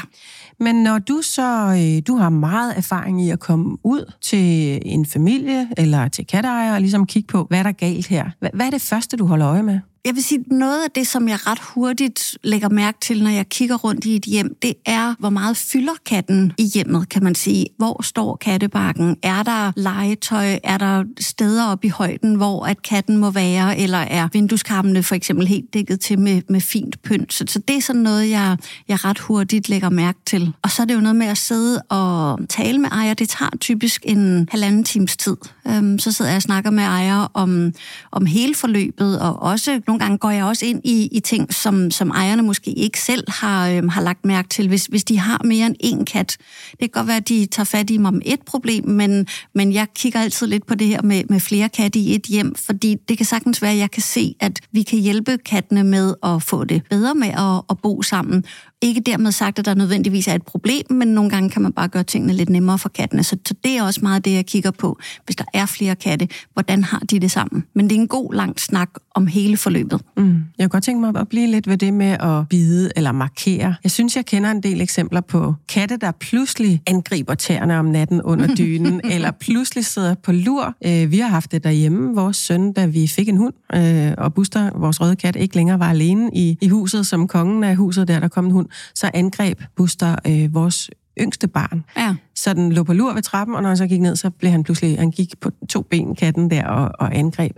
Men 0.59 0.83
når 0.83 0.99
du 0.99 1.21
så, 1.21 1.65
øh, 1.67 2.01
du 2.07 2.15
har 2.15 2.29
meget 2.29 2.77
erfaring 2.77 3.21
i 3.25 3.29
at 3.29 3.39
komme 3.39 3.77
ud 3.83 4.13
til 4.21 4.79
en 4.85 5.05
familie 5.05 5.67
eller 5.77 6.07
til 6.07 6.25
katteejere 6.25 6.75
og 6.75 6.81
ligesom 6.81 7.05
kigge 7.05 7.27
på, 7.27 7.45
hvad 7.49 7.59
er 7.59 7.63
der 7.63 7.71
galt 7.71 8.07
her? 8.07 8.29
Hvad 8.39 8.65
er 8.65 8.69
det 8.69 8.81
første, 8.81 9.17
du 9.17 9.25
holder 9.25 9.47
øje 9.47 9.63
med? 9.63 9.79
Jeg 10.05 10.15
vil 10.15 10.23
sige, 10.23 10.43
noget 10.47 10.83
af 10.83 10.91
det, 10.91 11.07
som 11.07 11.27
jeg 11.27 11.47
ret 11.47 11.59
hurtigt 11.59 12.37
lægger 12.43 12.69
mærke 12.69 12.97
til, 13.01 13.23
når 13.23 13.29
jeg 13.29 13.49
kigger 13.49 13.75
rundt 13.75 14.05
i 14.05 14.15
et 14.15 14.25
hjem, 14.25 14.55
det 14.61 14.73
er, 14.85 15.15
hvor 15.19 15.29
meget 15.29 15.57
fylder 15.57 15.93
katten 16.05 16.53
i 16.57 16.63
hjemmet, 16.63 17.09
kan 17.09 17.23
man 17.23 17.35
sige. 17.35 17.65
Hvor 17.77 18.01
står 18.03 18.35
kattebakken? 18.35 19.17
Er 19.23 19.43
der 19.43 19.71
legetøj? 19.75 20.59
Er 20.63 20.77
der 20.77 21.03
steder 21.19 21.65
oppe 21.65 21.87
i 21.87 21.89
højden, 21.89 22.35
hvor 22.35 22.65
at 22.65 22.81
katten 22.81 23.17
må 23.17 23.31
være? 23.31 23.79
Eller 23.79 23.97
er 23.97 24.27
vindueskarmene 24.33 25.03
for 25.03 25.15
eksempel 25.15 25.47
helt 25.47 25.73
dækket 25.73 25.99
til 25.99 26.19
med, 26.19 26.41
med 26.49 26.61
fint 26.61 27.01
pynt? 27.01 27.33
Så, 27.33 27.45
så 27.47 27.59
det 27.67 27.77
er 27.77 27.81
sådan 27.81 28.01
noget, 28.01 28.29
jeg, 28.29 28.57
jeg 28.87 29.05
ret 29.05 29.19
hurtigt 29.19 29.69
lægger 29.69 29.89
mærke 29.89 30.19
til. 30.25 30.53
Og 30.61 30.71
så 30.71 30.81
er 30.81 30.85
det 30.85 30.95
jo 30.95 30.99
noget 30.99 31.15
med 31.15 31.27
at 31.27 31.37
sidde 31.37 31.81
og 31.81 32.39
tale 32.49 32.77
med 32.77 32.89
ejer. 32.91 33.13
Det 33.13 33.29
tager 33.29 33.49
typisk 33.61 34.03
en 34.05 34.47
halvanden 34.51 34.83
times 34.83 35.17
tid. 35.17 35.37
Øhm, 35.67 35.99
så 35.99 36.11
sidder 36.11 36.31
jeg 36.31 36.35
og 36.35 36.41
snakker 36.41 36.71
med 36.71 36.83
ejer 36.83 37.31
om, 37.33 37.73
om 38.11 38.25
hele 38.25 38.55
forløbet, 38.55 39.19
og 39.19 39.41
også 39.41 39.81
nogle 39.89 39.99
gange 39.99 40.17
går 40.17 40.29
jeg 40.29 40.45
også 40.45 40.65
ind 40.65 40.81
i, 40.83 41.09
i 41.11 41.19
ting, 41.19 41.53
som, 41.53 41.91
som 41.91 42.09
ejerne 42.09 42.41
måske 42.41 42.71
ikke 42.71 42.99
selv 42.99 43.23
har, 43.27 43.69
øhm, 43.69 43.89
har 43.89 44.01
lagt 44.01 44.25
mærke 44.25 44.49
til. 44.49 44.67
Hvis, 44.67 44.85
hvis 44.85 45.03
de 45.03 45.19
har 45.19 45.41
mere 45.43 45.65
end 45.65 45.75
én 45.83 46.03
kat, 46.03 46.37
det 46.71 46.79
kan 46.79 46.89
godt 46.89 47.07
være, 47.07 47.17
at 47.17 47.29
de 47.29 47.45
tager 47.45 47.65
fat 47.65 47.89
i 47.89 47.97
mig 47.97 48.09
om 48.09 48.21
et 48.25 48.41
problem, 48.41 48.87
men, 48.87 49.27
men 49.55 49.73
jeg 49.73 49.87
kigger 49.95 50.19
altid 50.19 50.47
lidt 50.47 50.65
på 50.65 50.75
det 50.75 50.87
her 50.87 51.01
med, 51.01 51.23
med 51.29 51.39
flere 51.39 51.69
katte 51.69 51.99
i 51.99 52.15
et 52.15 52.23
hjem, 52.23 52.55
fordi 52.55 52.95
det 53.09 53.17
kan 53.17 53.25
sagtens 53.25 53.61
være, 53.61 53.71
at 53.71 53.77
jeg 53.77 53.91
kan 53.91 54.01
se, 54.01 54.35
at 54.39 54.59
vi 54.71 54.81
kan 54.81 54.99
hjælpe 54.99 55.37
kattene 55.37 55.83
med 55.83 56.13
at 56.23 56.43
få 56.43 56.63
det 56.63 56.81
bedre 56.89 57.15
med 57.15 57.27
at, 57.27 57.63
at 57.69 57.77
bo 57.83 58.01
sammen, 58.01 58.45
ikke 58.81 59.01
dermed 59.01 59.31
sagt, 59.31 59.59
at 59.59 59.65
der 59.65 59.73
nødvendigvis 59.73 60.27
er 60.27 60.33
et 60.33 60.43
problem, 60.43 60.85
men 60.89 61.07
nogle 61.07 61.29
gange 61.29 61.49
kan 61.49 61.61
man 61.61 61.73
bare 61.73 61.87
gøre 61.87 62.03
tingene 62.03 62.33
lidt 62.33 62.49
nemmere 62.49 62.77
for 62.77 62.89
kattene. 62.89 63.23
Så, 63.23 63.37
så 63.47 63.53
det 63.63 63.77
er 63.77 63.83
også 63.83 63.99
meget 64.03 64.25
det, 64.25 64.33
jeg 64.33 64.45
kigger 64.45 64.71
på. 64.71 64.99
Hvis 65.25 65.35
der 65.35 65.43
er 65.53 65.65
flere 65.65 65.95
katte, 65.95 66.27
hvordan 66.53 66.83
har 66.83 66.99
de 66.99 67.19
det 67.19 67.31
sammen? 67.31 67.63
Men 67.73 67.89
det 67.89 67.95
er 67.95 67.99
en 68.01 68.07
god 68.07 68.33
lang 68.33 68.59
snak 68.59 68.89
om 69.15 69.27
hele 69.27 69.57
forløbet. 69.57 70.01
Mm. 70.17 70.23
Jeg 70.25 70.63
kunne 70.63 70.69
godt 70.69 70.83
tænke 70.83 71.01
mig 71.01 71.21
at 71.21 71.27
blive 71.27 71.47
lidt 71.47 71.67
ved 71.67 71.77
det 71.77 71.93
med 71.93 72.17
at 72.19 72.49
bide 72.49 72.91
eller 72.95 73.11
markere. 73.11 73.75
Jeg 73.83 73.91
synes, 73.91 74.15
jeg 74.15 74.25
kender 74.25 74.51
en 74.51 74.63
del 74.63 74.81
eksempler 74.81 75.21
på 75.21 75.55
katte, 75.69 75.97
der 75.97 76.11
pludselig 76.11 76.81
angriber 76.87 77.33
tæerne 77.33 77.79
om 77.79 77.85
natten 77.85 78.21
under 78.21 78.55
dynen, 78.59 79.01
eller 79.03 79.31
pludselig 79.31 79.85
sidder 79.85 80.15
på 80.15 80.31
lur. 80.31 80.75
Øh, 80.85 81.11
vi 81.11 81.19
har 81.19 81.27
haft 81.29 81.51
det 81.51 81.63
derhjemme, 81.63 82.15
vores 82.15 82.37
søn, 82.37 82.73
da 82.73 82.85
vi 82.85 83.07
fik 83.07 83.29
en 83.29 83.37
hund, 83.37 83.53
øh, 83.75 84.13
og 84.17 84.33
Buster, 84.33 84.79
vores 84.79 85.01
røde 85.01 85.15
kat, 85.15 85.35
ikke 85.35 85.55
længere 85.55 85.79
var 85.79 85.89
alene 85.89 86.29
i, 86.33 86.57
i 86.61 86.67
huset 86.67 87.07
som 87.07 87.27
kongen 87.27 87.63
af 87.63 87.75
huset, 87.75 88.07
der 88.07 88.19
der 88.19 88.27
kom 88.27 88.45
en 88.45 88.51
hund 88.51 88.68
så 88.95 89.11
angreb 89.13 89.61
Buster 89.75 90.15
øh, 90.27 90.53
vores 90.53 90.89
yngste 91.19 91.47
barn. 91.47 91.85
Ja. 91.97 92.15
Så 92.39 92.53
den 92.53 92.71
lå 92.71 92.83
på 92.83 92.93
lur 92.93 93.13
ved 93.13 93.21
trappen, 93.21 93.55
og 93.55 93.61
når 93.61 93.69
han 93.69 93.77
så 93.77 93.87
gik 93.87 94.01
ned, 94.01 94.15
så 94.15 94.29
blev 94.29 94.51
han 94.51 94.63
pludselig, 94.63 94.99
han 94.99 95.11
gik 95.11 95.39
på 95.41 95.51
to 95.69 95.81
ben, 95.81 96.15
katten 96.15 96.51
der, 96.51 96.65
og, 96.65 96.91
og 96.99 97.15
angreb. 97.15 97.55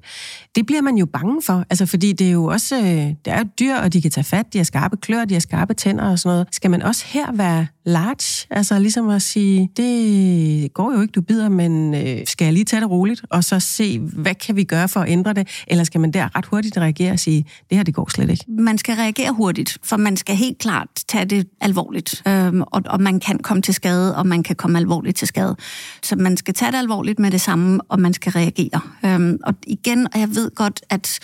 Det 0.55 0.65
bliver 0.65 0.81
man 0.81 0.95
jo 0.97 1.05
bange 1.05 1.41
for, 1.41 1.65
altså 1.69 1.85
fordi 1.85 2.13
det 2.13 2.27
er 2.27 2.31
jo 2.31 2.45
også, 2.45 2.77
øh, 2.77 3.15
der 3.25 3.31
det 3.31 3.37
er 3.37 3.39
jo 3.39 3.45
dyr, 3.59 3.75
og 3.75 3.93
de 3.93 4.01
kan 4.01 4.11
tage 4.11 4.23
fat, 4.23 4.53
de 4.53 4.57
har 4.59 4.63
skarpe 4.63 4.97
klør, 4.97 5.25
de 5.25 5.33
har 5.33 5.41
skarpe 5.41 5.73
tænder 5.73 6.11
og 6.11 6.19
sådan 6.19 6.33
noget. 6.33 6.47
Skal 6.51 6.71
man 6.71 6.81
også 6.81 7.05
her 7.07 7.31
være 7.31 7.67
large? 7.85 8.47
Altså 8.49 8.79
ligesom 8.79 9.09
at 9.09 9.21
sige, 9.21 9.69
det 9.77 10.73
går 10.73 10.93
jo 10.93 11.01
ikke, 11.01 11.11
du 11.11 11.21
bider, 11.21 11.49
men 11.49 11.93
øh, 11.93 12.17
skal 12.25 12.45
jeg 12.45 12.53
lige 12.53 12.65
tage 12.65 12.81
det 12.81 12.89
roligt, 12.89 13.21
og 13.29 13.43
så 13.43 13.59
se, 13.59 13.99
hvad 13.99 14.35
kan 14.35 14.55
vi 14.55 14.63
gøre 14.63 14.87
for 14.87 14.99
at 14.99 15.09
ændre 15.09 15.33
det? 15.33 15.47
Eller 15.67 15.83
skal 15.83 16.01
man 16.01 16.11
der 16.11 16.37
ret 16.37 16.45
hurtigt 16.45 16.77
reagere 16.77 17.11
og 17.11 17.19
sige, 17.19 17.45
det 17.69 17.77
her, 17.77 17.83
det 17.83 17.93
går 17.93 18.11
slet 18.11 18.29
ikke? 18.29 18.45
Man 18.47 18.77
skal 18.77 18.95
reagere 18.95 19.31
hurtigt, 19.31 19.77
for 19.83 19.97
man 19.97 20.17
skal 20.17 20.35
helt 20.35 20.57
klart 20.57 20.87
tage 21.07 21.25
det 21.25 21.47
alvorligt, 21.61 22.23
øhm, 22.27 22.61
og, 22.61 22.81
og 22.85 23.01
man 23.01 23.19
kan 23.19 23.39
komme 23.39 23.61
til 23.61 23.73
skade, 23.73 24.15
og 24.15 24.27
man 24.27 24.43
kan 24.43 24.55
komme 24.55 24.70
alvorligt 24.75 25.17
til 25.17 25.27
skade. 25.27 25.55
Så 26.03 26.15
man 26.15 26.37
skal 26.37 26.53
tage 26.53 26.71
det 26.71 26.77
alvorligt 26.77 27.19
med 27.19 27.31
det 27.31 27.41
samme, 27.41 27.79
og 27.89 27.99
man 27.99 28.13
skal 28.13 28.31
reagere. 28.31 28.81
Øhm, 29.05 29.37
og 29.43 29.53
igen, 29.67 30.07
og 30.13 30.19
jeg 30.19 30.29
ved 30.29 30.51
godt, 30.55 30.81
at 30.89 31.19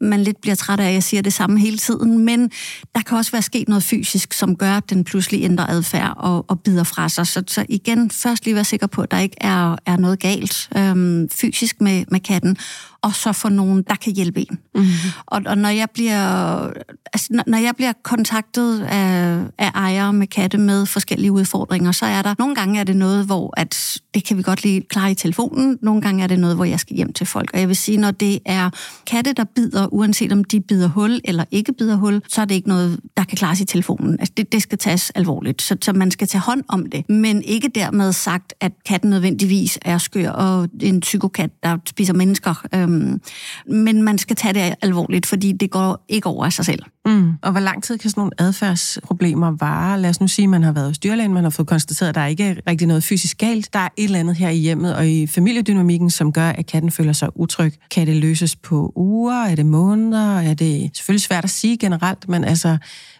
man 0.00 0.22
lidt 0.22 0.40
bliver 0.40 0.54
træt 0.54 0.80
af, 0.80 0.88
at 0.88 0.94
jeg 0.94 1.02
siger 1.02 1.22
det 1.22 1.32
samme 1.32 1.60
hele 1.60 1.78
tiden, 1.78 2.18
men 2.18 2.50
der 2.94 3.00
kan 3.00 3.18
også 3.18 3.32
være 3.32 3.42
sket 3.42 3.68
noget 3.68 3.82
fysisk, 3.84 4.32
som 4.32 4.56
gør, 4.56 4.72
at 4.72 4.90
den 4.90 5.04
pludselig 5.04 5.44
ændrer 5.44 5.66
adfærd 5.66 6.14
og, 6.16 6.44
og 6.48 6.60
bider 6.60 6.84
fra 6.84 7.08
sig. 7.08 7.26
Så, 7.26 7.42
så 7.46 7.66
igen, 7.68 8.10
først 8.10 8.44
lige 8.44 8.54
være 8.54 8.64
sikker 8.64 8.86
på, 8.86 9.02
at 9.02 9.10
der 9.10 9.18
ikke 9.18 9.36
er, 9.40 9.76
er 9.86 9.96
noget 9.96 10.18
galt 10.18 10.68
øhm, 10.76 11.28
fysisk 11.28 11.80
med, 11.80 12.04
med 12.10 12.20
katten, 12.20 12.56
og 13.02 13.14
så 13.14 13.32
få 13.32 13.48
nogen, 13.48 13.82
der 13.82 13.94
kan 13.94 14.12
hjælpe 14.12 14.40
en. 14.40 14.58
Mm-hmm. 14.74 14.88
Og, 15.26 15.42
og 15.46 15.58
når 15.58 15.68
jeg 15.68 15.90
bliver 15.90 16.70
altså, 17.12 17.42
når 17.46 17.58
jeg 17.58 17.76
bliver 17.76 17.92
kontaktet 18.02 18.80
af, 18.80 19.40
af 19.58 19.70
ejere 19.74 20.12
med 20.12 20.26
katte 20.26 20.58
med 20.58 20.86
forskellige 20.86 21.32
udfordringer, 21.32 21.92
så 21.92 22.06
er 22.06 22.22
der 22.22 22.34
nogle 22.38 22.54
gange 22.54 22.80
er 22.80 22.84
det 22.84 22.96
noget, 22.96 23.26
hvor 23.26 23.54
at 23.56 24.00
det 24.14 24.24
kan 24.24 24.36
vi 24.36 24.42
godt 24.42 24.62
lige 24.62 24.80
klare 24.80 25.10
i 25.10 25.14
telefonen. 25.14 25.78
Nogle 25.82 26.02
gange 26.02 26.22
er 26.22 26.26
det 26.26 26.38
noget, 26.38 26.56
hvor 26.56 26.64
jeg 26.64 26.80
skal 26.80 26.96
hjem 26.96 27.12
til 27.12 27.26
folk. 27.26 27.50
Og 27.54 27.60
jeg 27.60 27.68
vil 27.68 27.76
sige, 27.76 27.98
når 27.98 28.10
det 28.10 28.38
er 28.46 28.70
katte, 29.06 29.32
der 29.32 29.44
bider, 29.44 29.87
uanset 29.92 30.32
om 30.32 30.44
de 30.44 30.60
bider 30.60 30.88
hul 30.88 31.20
eller 31.24 31.44
ikke 31.50 31.72
bider 31.72 31.96
hul, 31.96 32.22
så 32.28 32.40
er 32.40 32.44
det 32.44 32.54
ikke 32.54 32.68
noget, 32.68 33.00
der 33.16 33.24
kan 33.24 33.36
klares 33.36 33.60
i 33.60 33.64
telefonen. 33.64 34.16
Altså, 34.20 34.32
det, 34.36 34.52
det 34.52 34.62
skal 34.62 34.78
tages 34.78 35.10
alvorligt, 35.10 35.62
så, 35.62 35.76
så 35.82 35.92
man 35.92 36.10
skal 36.10 36.28
tage 36.28 36.42
hånd 36.42 36.62
om 36.68 36.86
det. 36.86 37.08
Men 37.10 37.42
ikke 37.42 37.68
dermed 37.74 38.12
sagt, 38.12 38.54
at 38.60 38.72
katten 38.86 39.10
nødvendigvis 39.10 39.78
er 39.82 39.98
skør 39.98 40.30
og 40.30 40.68
en 40.80 41.00
psykokat, 41.00 41.50
der 41.62 41.78
spiser 41.86 42.14
mennesker. 42.14 42.66
Øhm, 42.74 43.20
men 43.66 44.02
man 44.02 44.18
skal 44.18 44.36
tage 44.36 44.54
det 44.54 44.74
alvorligt, 44.82 45.26
fordi 45.26 45.52
det 45.52 45.70
går 45.70 46.04
ikke 46.08 46.26
over 46.26 46.44
af 46.44 46.52
sig 46.52 46.64
selv. 46.64 46.82
Mm. 47.06 47.32
Og 47.42 47.50
hvor 47.50 47.60
lang 47.60 47.82
tid 47.82 47.98
kan 47.98 48.10
sådan 48.10 48.20
nogle 48.20 48.32
adfærdsproblemer 48.38 49.50
vare? 49.50 50.00
Lad 50.00 50.10
os 50.10 50.20
nu 50.20 50.28
sige, 50.28 50.44
at 50.44 50.50
man 50.50 50.62
har 50.62 50.72
været 50.72 50.86
hos 50.86 50.98
dyrlægen, 50.98 51.34
man 51.34 51.42
har 51.42 51.50
fået 51.50 51.68
konstateret, 51.68 52.08
at 52.08 52.14
der 52.14 52.26
ikke 52.26 52.44
er 52.44 52.54
rigtig 52.66 52.86
noget 52.86 53.04
fysisk 53.04 53.38
galt. 53.38 53.72
Der 53.72 53.78
er 53.78 53.88
et 53.96 54.04
eller 54.04 54.18
andet 54.18 54.36
her 54.36 54.48
i 54.48 54.56
hjemmet 54.56 54.94
og 54.94 55.08
i 55.08 55.26
familiedynamikken, 55.26 56.10
som 56.10 56.32
gør, 56.32 56.48
at 56.48 56.66
katten 56.66 56.90
føler 56.90 57.12
sig 57.12 57.28
utryg. 57.34 57.74
Kan 57.90 58.06
det 58.06 58.16
løses 58.16 58.56
på 58.56 58.92
uger? 58.96 59.44
Er 59.44 59.54
det 59.54 59.66
måneder? 59.78 60.38
Er 60.40 60.54
det 60.54 60.90
selvfølgelig 60.96 61.22
svært 61.22 61.44
at 61.44 61.50
sige 61.50 61.78
generelt, 61.78 62.28
men 62.28 62.44
altså, 62.44 62.78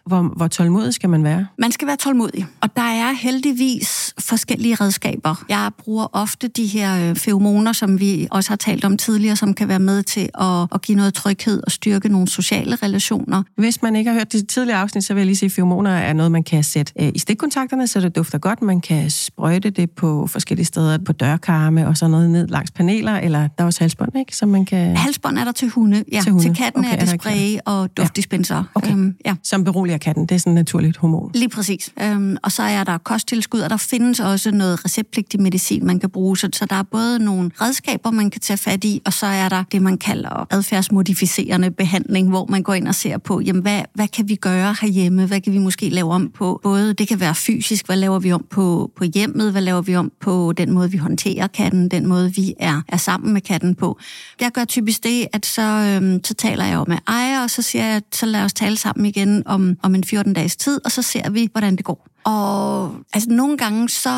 hvor, 0.08 0.32
hvor 0.36 0.48
tålmodig 0.48 0.94
skal 0.94 1.08
man 1.08 1.24
være? 1.24 1.46
Man 1.58 1.72
skal 1.72 1.88
være 1.88 1.96
tålmodig, 1.96 2.46
og 2.60 2.76
der 2.76 2.82
er 2.82 3.12
heldigvis 3.12 4.14
forskellige 4.18 4.74
redskaber. 4.74 5.44
Jeg 5.48 5.70
bruger 5.78 6.06
ofte 6.12 6.48
de 6.48 6.66
her 6.66 7.10
øh, 7.10 7.16
feromoner, 7.16 7.72
som 7.72 8.00
vi 8.00 8.28
også 8.30 8.50
har 8.50 8.56
talt 8.56 8.84
om 8.84 8.96
tidligere, 8.96 9.36
som 9.36 9.54
kan 9.54 9.68
være 9.68 9.78
med 9.78 10.02
til 10.02 10.28
at, 10.40 10.66
at 10.74 10.82
give 10.82 10.96
noget 10.96 11.14
tryghed 11.14 11.62
og 11.64 11.72
styrke 11.72 12.08
nogle 12.08 12.28
sociale 12.28 12.76
relationer. 12.76 13.42
Hvis 13.56 13.82
man 13.82 13.96
ikke 13.96 14.10
har 14.10 14.18
hørt 14.18 14.32
de 14.32 14.42
tidligere 14.42 14.78
afsnit, 14.78 15.04
så 15.04 15.14
vil 15.14 15.20
jeg 15.20 15.26
lige 15.26 15.36
sige, 15.36 15.46
at 15.46 15.52
feromoner 15.52 15.90
er 15.90 16.12
noget, 16.12 16.32
man 16.32 16.42
kan 16.42 16.64
sætte 16.64 16.92
øh, 17.00 17.10
i 17.14 17.18
stikkontakterne, 17.18 17.86
så 17.86 18.00
det 18.00 18.16
dufter 18.16 18.38
godt. 18.38 18.62
Man 18.62 18.80
kan 18.80 19.10
sprøjte 19.10 19.70
det 19.70 19.90
på 19.90 20.26
forskellige 20.26 20.66
steder, 20.66 20.98
på 20.98 21.12
dørkarme 21.12 21.88
og 21.88 21.96
sådan 21.96 22.10
noget 22.10 22.30
ned 22.30 22.46
langs 22.46 22.70
paneler, 22.70 23.12
eller 23.12 23.38
der 23.38 23.48
er 23.58 23.64
også 23.64 23.80
halsbånd, 23.80 24.16
ikke? 24.16 24.36
Som 24.36 24.48
man 24.48 24.64
kan... 24.64 24.96
Halsbånd 24.96 25.38
er 25.38 25.44
der 25.44 25.52
til 25.52 25.68
hunde, 25.68 26.04
ja. 26.12 26.20
Til, 26.20 26.32
hunde. 26.32 26.44
til 26.44 26.56
katten 26.56 26.84
okay, 26.84 26.94
er 26.94 27.00
det 27.00 27.08
spray 27.08 27.56
og 27.64 27.96
duftdispenser. 27.96 28.56
Ja. 28.56 28.62
Okay. 28.74 28.92
Øhm, 28.92 29.14
ja. 29.26 29.34
Som 29.42 29.64
beroliger 29.64 29.97
katten. 29.98 30.26
Det 30.26 30.34
er 30.34 30.38
sådan 30.38 30.52
et 30.52 30.54
naturligt 30.54 30.96
hormon. 30.96 31.30
Lige 31.34 31.48
præcis. 31.48 31.92
Øhm, 32.02 32.36
og 32.42 32.52
så 32.52 32.62
er 32.62 32.84
der 32.84 32.98
kosttilskud, 32.98 33.60
og 33.60 33.70
der 33.70 33.76
findes 33.76 34.20
også 34.20 34.50
noget 34.50 34.84
receptpligtig 34.84 35.40
medicin, 35.40 35.86
man 35.86 36.00
kan 36.00 36.10
bruge. 36.10 36.36
Så, 36.38 36.48
så 36.52 36.66
der 36.66 36.76
er 36.76 36.82
både 36.82 37.18
nogle 37.18 37.50
redskaber, 37.60 38.10
man 38.10 38.30
kan 38.30 38.40
tage 38.40 38.56
fat 38.56 38.84
i, 38.84 39.02
og 39.04 39.12
så 39.12 39.26
er 39.26 39.48
der 39.48 39.64
det, 39.72 39.82
man 39.82 39.98
kalder 39.98 40.46
adfærdsmodificerende 40.50 41.70
behandling, 41.70 42.28
hvor 42.28 42.46
man 42.48 42.62
går 42.62 42.74
ind 42.74 42.88
og 42.88 42.94
ser 42.94 43.18
på, 43.18 43.40
jamen, 43.40 43.62
hvad, 43.62 43.82
hvad 43.94 44.08
kan 44.08 44.28
vi 44.28 44.34
gøre 44.34 44.76
herhjemme? 44.80 45.26
Hvad 45.26 45.40
kan 45.40 45.52
vi 45.52 45.58
måske 45.58 45.88
lave 45.88 46.12
om 46.12 46.30
på? 46.34 46.60
Både 46.62 46.92
det 46.92 47.08
kan 47.08 47.20
være 47.20 47.34
fysisk, 47.34 47.86
hvad 47.86 47.96
laver 47.96 48.18
vi 48.18 48.32
om 48.32 48.46
på, 48.50 48.90
på 48.96 49.04
hjemmet? 49.04 49.52
Hvad 49.52 49.62
laver 49.62 49.80
vi 49.80 49.96
om 49.96 50.12
på 50.20 50.52
den 50.52 50.72
måde, 50.72 50.90
vi 50.90 50.96
håndterer 50.98 51.46
katten? 51.46 51.88
Den 51.88 52.06
måde, 52.06 52.34
vi 52.34 52.54
er, 52.60 52.82
er 52.88 52.96
sammen 52.96 53.32
med 53.32 53.40
katten 53.40 53.74
på? 53.74 53.98
Jeg 54.40 54.50
gør 54.52 54.64
typisk 54.64 55.04
det, 55.04 55.26
at 55.32 55.46
så, 55.46 55.62
øhm, 55.62 56.24
så 56.24 56.34
taler 56.34 56.64
jeg 56.64 56.74
jo 56.74 56.84
med 56.88 56.98
ejer, 57.08 57.42
og 57.42 57.50
så 57.50 57.62
siger 57.62 57.84
jeg, 57.84 58.02
så 58.12 58.26
lad 58.26 58.44
os 58.44 58.52
tale 58.52 58.76
sammen 58.76 59.06
igen 59.06 59.42
om, 59.46 59.76
om 59.88 59.96
en 59.98 60.04
14 60.04 60.36
dages 60.36 60.56
tid, 60.56 60.80
og 60.84 60.92
så 60.92 61.02
ser 61.02 61.30
vi, 61.30 61.48
hvordan 61.52 61.76
det 61.76 61.84
går. 61.84 62.00
Og 62.28 62.94
altså, 63.12 63.30
nogle 63.30 63.56
gange, 63.56 63.88
så, 63.88 64.08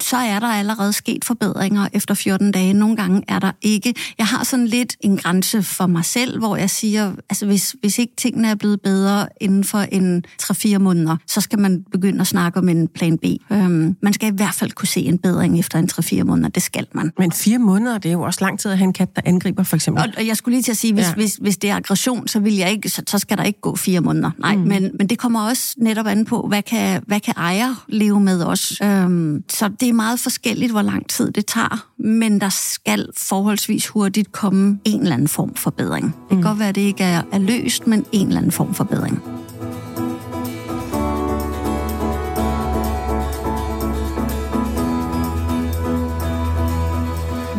så 0.00 0.16
er 0.16 0.38
der 0.38 0.46
allerede 0.46 0.92
sket 0.92 1.24
forbedringer 1.24 1.88
efter 1.92 2.14
14 2.14 2.52
dage. 2.52 2.72
Nogle 2.72 2.96
gange 2.96 3.22
er 3.28 3.38
der 3.38 3.52
ikke. 3.62 3.94
Jeg 4.18 4.26
har 4.26 4.44
sådan 4.44 4.66
lidt 4.66 4.96
en 5.00 5.16
grænse 5.16 5.62
for 5.62 5.86
mig 5.86 6.04
selv, 6.04 6.38
hvor 6.38 6.56
jeg 6.56 6.70
siger, 6.70 7.12
altså 7.30 7.46
hvis, 7.46 7.76
hvis 7.80 7.98
ikke 7.98 8.12
tingene 8.16 8.48
er 8.48 8.54
blevet 8.54 8.80
bedre 8.80 9.28
inden 9.40 9.64
for 9.64 9.78
en 9.78 10.24
3-4 10.42 10.78
måneder, 10.78 11.16
så 11.26 11.40
skal 11.40 11.58
man 11.58 11.84
begynde 11.92 12.20
at 12.20 12.26
snakke 12.26 12.58
om 12.58 12.68
en 12.68 12.88
plan 12.88 13.18
B. 13.18 13.24
Øhm, 13.52 13.96
man 14.02 14.12
skal 14.12 14.32
i 14.32 14.36
hvert 14.36 14.54
fald 14.54 14.72
kunne 14.72 14.88
se 14.88 15.00
en 15.00 15.18
bedring 15.18 15.58
efter 15.58 15.78
en 15.78 15.88
3-4 15.92 16.22
måneder. 16.22 16.48
Det 16.48 16.62
skal 16.62 16.86
man. 16.92 17.12
Men 17.18 17.32
fire 17.32 17.58
måneder, 17.58 17.98
det 17.98 18.08
er 18.08 18.12
jo 18.12 18.22
også 18.22 18.44
lang 18.44 18.58
tid 18.58 18.70
at 18.70 18.78
have 18.78 18.86
en 18.86 18.92
kat, 18.92 19.16
der 19.16 19.22
angriber, 19.24 19.62
for 19.62 19.76
eksempel. 19.76 20.04
Og, 20.04 20.12
og 20.16 20.26
jeg 20.26 20.36
skulle 20.36 20.54
lige 20.54 20.62
til 20.62 20.70
at 20.70 20.76
sige, 20.76 20.94
hvis, 20.94 21.06
ja. 21.06 21.14
hvis, 21.14 21.34
hvis 21.34 21.56
det 21.56 21.70
er 21.70 21.76
aggression, 21.76 22.28
så, 22.28 22.40
vil 22.40 22.56
jeg 22.56 22.70
ikke, 22.70 22.88
så, 22.88 23.02
så 23.06 23.18
skal 23.18 23.38
der 23.38 23.44
ikke 23.44 23.60
gå 23.60 23.76
fire 23.76 24.00
måneder. 24.00 24.30
Nej, 24.38 24.56
mm. 24.56 24.62
men, 24.62 24.90
men 24.98 25.06
det 25.06 25.18
kommer 25.18 25.48
også 25.48 25.74
netop 25.78 26.06
an 26.06 26.24
på, 26.24 26.46
hvad 26.48 26.62
kan, 26.62 27.02
hvad 27.06 27.20
kan 27.20 27.34
ejer 27.48 27.84
leve 27.88 28.20
med 28.20 28.44
os. 28.44 28.72
Øhm, 28.82 29.44
så 29.48 29.68
det 29.80 29.88
er 29.88 29.92
meget 29.92 30.20
forskelligt, 30.20 30.72
hvor 30.72 30.82
lang 30.82 31.08
tid 31.08 31.30
det 31.30 31.46
tager, 31.46 31.86
men 31.98 32.40
der 32.40 32.48
skal 32.48 33.08
forholdsvis 33.16 33.86
hurtigt 33.86 34.32
komme 34.32 34.78
en 34.84 35.00
eller 35.00 35.14
anden 35.14 35.28
form 35.28 35.54
for 35.54 35.70
bedring. 35.70 36.04
Det 36.04 36.28
kan 36.28 36.36
mm. 36.36 36.42
godt 36.42 36.58
være, 36.58 36.68
at 36.68 36.74
det 36.74 36.80
ikke 36.80 37.04
er, 37.04 37.22
er 37.32 37.38
løst, 37.38 37.86
men 37.86 38.04
en 38.12 38.26
eller 38.26 38.38
anden 38.38 38.52
form 38.52 38.74
for 38.74 38.84
bedring. 38.84 39.22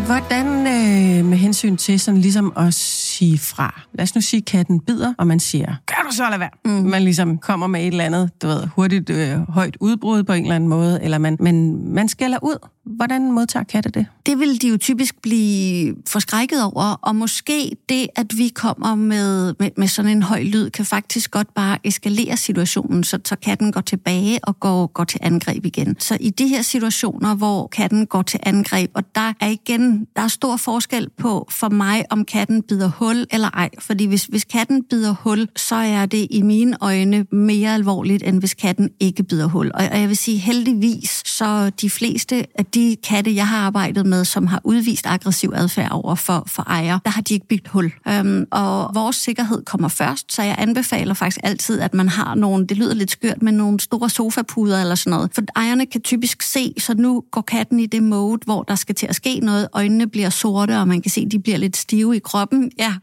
Hvordan 0.05 0.45
øh, 0.47 1.25
med 1.25 1.37
hensyn 1.37 1.77
til 1.77 1.99
sådan 1.99 2.21
ligesom 2.21 2.53
at 2.57 2.73
sige 3.19 3.37
fra? 3.37 3.81
Lad 3.93 4.03
os 4.03 4.15
nu 4.15 4.21
sige, 4.21 4.37
at 4.37 4.45
katten 4.45 4.79
bider, 4.79 5.13
og 5.17 5.27
man 5.27 5.39
siger, 5.39 5.75
gør 5.85 6.07
du 6.09 6.15
så 6.15 6.23
lade 6.29 6.39
være? 6.39 6.49
Mm. 6.65 6.71
Man 6.71 7.01
ligesom 7.03 7.37
kommer 7.37 7.67
med 7.67 7.81
et 7.81 7.87
eller 7.87 8.03
andet, 8.03 8.29
du 8.41 8.47
ved, 8.47 8.67
hurtigt 8.75 9.09
øh, 9.09 9.49
højt 9.49 9.77
udbrud 9.79 10.23
på 10.23 10.33
en 10.33 10.43
eller 10.43 10.55
anden 10.55 10.69
måde, 10.69 10.99
eller 11.03 11.17
man, 11.17 11.37
men 11.39 11.85
man 11.93 12.07
skælder 12.07 12.37
ud. 12.43 12.67
Hvordan 12.85 13.31
modtager 13.31 13.63
katte 13.63 13.89
det? 13.89 14.05
Det 14.25 14.39
vil 14.39 14.61
de 14.61 14.67
jo 14.67 14.77
typisk 14.77 15.21
blive 15.21 15.95
forskrækket 16.07 16.63
over, 16.63 16.99
og 17.01 17.15
måske 17.15 17.75
det, 17.89 18.07
at 18.15 18.37
vi 18.37 18.47
kommer 18.47 18.95
med, 18.95 19.53
med, 19.59 19.69
med 19.77 19.87
sådan 19.87 20.11
en 20.11 20.23
høj 20.23 20.43
lyd, 20.43 20.69
kan 20.69 20.85
faktisk 20.85 21.31
godt 21.31 21.53
bare 21.53 21.77
eskalere 21.83 22.37
situationen, 22.37 23.03
så, 23.03 23.19
så 23.25 23.35
katten 23.35 23.71
går 23.71 23.81
tilbage 23.81 24.39
og 24.43 24.59
går, 24.59 24.87
går 24.87 25.03
til 25.03 25.19
angreb 25.23 25.65
igen. 25.65 25.95
Så 25.99 26.17
i 26.19 26.29
de 26.29 26.47
her 26.47 26.61
situationer, 26.61 27.35
hvor 27.35 27.67
katten 27.67 28.05
går 28.05 28.21
til 28.21 28.39
angreb, 28.43 28.91
og 28.93 29.15
der 29.15 29.33
er 29.39 29.47
igen, 29.47 30.07
der 30.15 30.21
er 30.21 30.27
stor 30.27 30.57
forskel 30.57 31.09
på 31.17 31.47
for 31.49 31.69
mig, 31.69 32.05
om 32.09 32.25
katten 32.25 32.61
bider 32.63 32.87
hul 32.87 33.08
eller 33.31 33.49
ej. 33.49 33.69
Fordi 33.79 34.05
hvis, 34.05 34.25
hvis 34.25 34.43
katten 34.43 34.83
bider 34.83 35.15
hul, 35.19 35.47
så 35.55 35.75
er 35.75 36.05
det 36.05 36.27
i 36.29 36.41
mine 36.41 36.77
øjne 36.81 37.25
mere 37.31 37.73
alvorligt, 37.73 38.23
end 38.23 38.39
hvis 38.39 38.53
katten 38.53 38.89
ikke 38.99 39.23
bider 39.23 39.45
hul. 39.45 39.71
Og, 39.73 39.87
og 39.91 39.99
jeg 39.99 40.07
vil 40.07 40.17
sige 40.17 40.37
heldigvis, 40.37 41.23
så 41.25 41.69
de 41.69 41.89
fleste 41.89 42.45
af 42.55 42.65
de 42.65 42.79
de 42.79 42.95
katte, 43.03 43.35
jeg 43.35 43.47
har 43.47 43.57
arbejdet 43.57 44.05
med, 44.05 44.25
som 44.25 44.47
har 44.47 44.61
udvist 44.63 45.05
aggressiv 45.05 45.51
adfærd 45.55 45.91
over 45.91 46.15
for, 46.15 46.43
for 46.47 46.63
ejer, 46.63 46.99
der 47.05 47.11
har 47.11 47.21
de 47.21 47.33
ikke 47.33 47.47
bygget 47.47 47.67
hul. 47.67 47.91
Øhm, 48.07 48.45
og 48.51 48.91
vores 48.93 49.15
sikkerhed 49.15 49.63
kommer 49.65 49.87
først, 49.87 50.33
så 50.33 50.43
jeg 50.43 50.55
anbefaler 50.57 51.13
faktisk 51.13 51.39
altid, 51.43 51.79
at 51.79 51.93
man 51.93 52.09
har 52.09 52.35
nogle, 52.35 52.67
det 52.67 52.77
lyder 52.77 52.93
lidt 52.93 53.11
skørt, 53.11 53.41
men 53.41 53.53
nogle 53.53 53.79
store 53.79 54.09
sofapuder 54.09 54.81
eller 54.81 54.95
sådan 54.95 55.11
noget. 55.11 55.31
For 55.33 55.41
ejerne 55.55 55.85
kan 55.85 56.01
typisk 56.01 56.41
se, 56.41 56.73
så 56.77 56.93
nu 56.93 57.23
går 57.31 57.41
katten 57.41 57.79
i 57.79 57.85
det 57.85 58.03
mode, 58.03 58.39
hvor 58.45 58.63
der 58.63 58.75
skal 58.75 58.95
til 58.95 59.07
at 59.07 59.15
ske 59.15 59.39
noget. 59.39 59.67
Øjnene 59.73 60.07
bliver 60.07 60.29
sorte, 60.29 60.77
og 60.77 60.87
man 60.87 61.01
kan 61.01 61.11
se, 61.11 61.21
at 61.21 61.31
de 61.31 61.39
bliver 61.39 61.57
lidt 61.57 61.77
stive 61.77 62.15
i 62.15 62.19
kroppen. 62.19 62.71
Ja. 62.79 62.93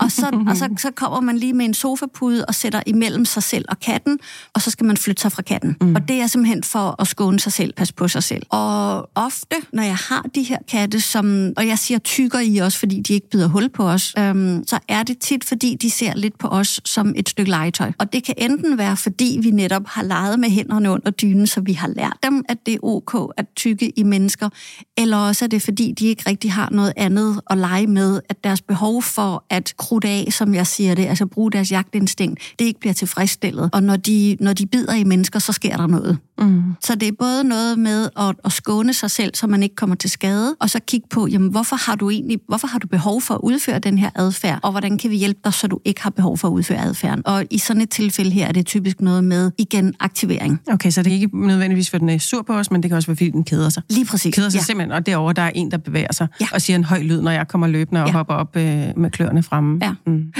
Og, 0.00 0.12
så, 0.12 0.44
og 0.48 0.56
så, 0.56 0.68
så 0.78 0.90
kommer 0.90 1.20
man 1.20 1.38
lige 1.38 1.52
med 1.52 1.64
en 1.64 1.74
sofapude 1.74 2.44
og 2.44 2.54
sætter 2.54 2.82
imellem 2.86 3.24
sig 3.24 3.42
selv 3.42 3.64
og 3.68 3.80
katten, 3.80 4.18
og 4.54 4.62
så 4.62 4.70
skal 4.70 4.86
man 4.86 4.96
flytte 4.96 5.22
sig 5.22 5.32
fra 5.32 5.42
katten. 5.42 5.76
Mm. 5.80 5.94
Og 5.94 6.08
det 6.08 6.20
er 6.20 6.26
simpelthen 6.26 6.62
for 6.64 6.96
at 6.98 7.06
skåne 7.06 7.40
sig 7.40 7.52
selv, 7.52 7.72
passe 7.72 7.94
på 7.94 8.08
sig 8.08 8.22
selv. 8.22 8.42
Og 8.48 9.10
ofte, 9.14 9.56
når 9.72 9.82
jeg 9.82 9.96
har 9.96 10.22
de 10.34 10.42
her 10.42 10.58
katte, 10.68 11.00
som, 11.00 11.52
og 11.56 11.66
jeg 11.66 11.78
siger 11.78 11.98
tykker 11.98 12.38
i 12.38 12.60
os, 12.60 12.76
fordi 12.76 13.00
de 13.00 13.12
ikke 13.14 13.30
bider 13.30 13.48
hul 13.48 13.68
på 13.68 13.88
os, 13.88 14.14
øhm, 14.18 14.64
så 14.66 14.78
er 14.88 15.02
det 15.02 15.18
tit, 15.18 15.44
fordi 15.44 15.74
de 15.74 15.90
ser 15.90 16.14
lidt 16.14 16.38
på 16.38 16.48
os 16.48 16.80
som 16.84 17.14
et 17.16 17.28
stykke 17.28 17.50
legetøj. 17.50 17.92
Og 17.98 18.12
det 18.12 18.24
kan 18.24 18.34
enten 18.38 18.78
være, 18.78 18.96
fordi 18.96 19.38
vi 19.42 19.50
netop 19.50 19.82
har 19.86 20.02
leget 20.02 20.40
med 20.40 20.50
hænderne 20.50 20.90
under 20.90 21.10
dynen, 21.10 21.46
så 21.46 21.60
vi 21.60 21.72
har 21.72 21.88
lært 21.88 22.16
dem, 22.22 22.44
at 22.48 22.58
det 22.66 22.74
er 22.74 22.78
ok 22.82 23.32
at 23.36 23.46
tykke 23.56 23.92
i 23.98 24.02
mennesker, 24.02 24.48
eller 24.96 25.16
også 25.16 25.44
er 25.44 25.48
det, 25.48 25.62
fordi 25.62 25.92
de 25.92 26.06
ikke 26.06 26.22
rigtig 26.26 26.52
har 26.52 26.68
noget 26.70 26.92
andet 26.96 27.40
at 27.50 27.58
lege 27.58 27.86
med, 27.86 28.20
at 28.28 28.44
deres 28.44 28.62
behov 28.62 29.02
for 29.02 29.27
at 29.50 29.74
krudte 29.76 30.08
af, 30.08 30.28
som 30.30 30.54
jeg 30.54 30.66
siger 30.66 30.94
det, 30.94 31.06
altså 31.06 31.26
bruge 31.26 31.52
deres 31.52 31.72
jagtinstinkt, 31.72 32.40
det 32.58 32.64
ikke 32.64 32.80
bliver 32.80 32.94
tilfredsstillet. 32.94 33.70
Og 33.72 33.82
når 33.82 33.96
de, 33.96 34.36
når 34.40 34.52
de 34.52 34.66
bider 34.66 34.94
i 34.94 35.04
mennesker, 35.04 35.38
så 35.38 35.52
sker 35.52 35.76
der 35.76 35.86
noget. 35.86 36.18
Mm. 36.38 36.62
Så 36.80 36.94
det 36.94 37.08
er 37.08 37.12
både 37.18 37.44
noget 37.44 37.78
med 37.78 38.08
at, 38.16 38.34
at 38.44 38.52
skåne 38.52 38.94
sig 38.94 39.10
selv, 39.10 39.34
så 39.34 39.46
man 39.46 39.62
ikke 39.62 39.74
kommer 39.74 39.96
til 39.96 40.10
skade, 40.10 40.56
og 40.60 40.70
så 40.70 40.80
kigge 40.86 41.06
på, 41.10 41.26
jamen, 41.26 41.50
hvorfor 41.50 41.76
har 41.76 41.94
du 41.94 42.10
egentlig 42.10 42.38
hvorfor 42.48 42.66
har 42.66 42.78
du 42.78 42.86
behov 42.86 43.22
for 43.22 43.34
at 43.34 43.40
udføre 43.42 43.78
den 43.78 43.98
her 43.98 44.10
adfærd, 44.14 44.60
og 44.62 44.70
hvordan 44.70 44.98
kan 44.98 45.10
vi 45.10 45.16
hjælpe 45.16 45.40
dig, 45.44 45.54
så 45.54 45.66
du 45.66 45.78
ikke 45.84 46.02
har 46.02 46.10
behov 46.10 46.38
for 46.38 46.48
at 46.48 46.52
udføre 46.52 46.78
adfærden. 46.78 47.26
Og 47.26 47.44
i 47.50 47.58
sådan 47.58 47.82
et 47.82 47.90
tilfælde 47.90 48.30
her 48.30 48.46
er 48.46 48.52
det 48.52 48.66
typisk 48.66 49.00
noget 49.00 49.24
med, 49.24 49.50
igen, 49.58 49.94
aktivering. 50.00 50.60
Okay, 50.72 50.90
så 50.90 51.02
det 51.02 51.10
er 51.10 51.14
ikke 51.14 51.46
nødvendigvis, 51.46 51.90
fordi 51.90 52.00
den 52.00 52.08
er 52.08 52.18
sur 52.18 52.42
på 52.42 52.52
os, 52.52 52.70
men 52.70 52.82
det 52.82 52.90
kan 52.90 52.96
også 52.96 53.06
være, 53.06 53.16
fordi 53.16 53.30
den 53.30 53.44
keder 53.44 53.68
sig. 53.68 53.82
Lige 53.90 54.06
præcis. 54.06 54.34
Keder 54.34 54.48
sig 54.48 54.58
ja. 54.58 54.64
simpelthen, 54.64 54.92
og 54.92 55.06
derovre 55.06 55.32
der 55.32 55.42
er 55.42 55.50
en, 55.54 55.70
der 55.70 55.76
bevæger 55.76 56.12
sig 56.12 56.28
ja. 56.40 56.46
og 56.52 56.62
siger 56.62 56.76
en 56.76 56.84
høj 56.84 56.98
lyd, 56.98 57.20
når 57.20 57.30
jeg 57.30 57.48
kommer 57.48 57.66
løbende 57.66 58.02
og 58.02 58.06
ja. 58.06 58.12
hopper 58.12 58.34
op 58.34 58.56
øh, 58.56 58.62
med 58.96 59.10
kløerne 59.18 59.42
fremme. 59.42 59.78
Ja. 59.82 59.92
Mm. 60.06 60.32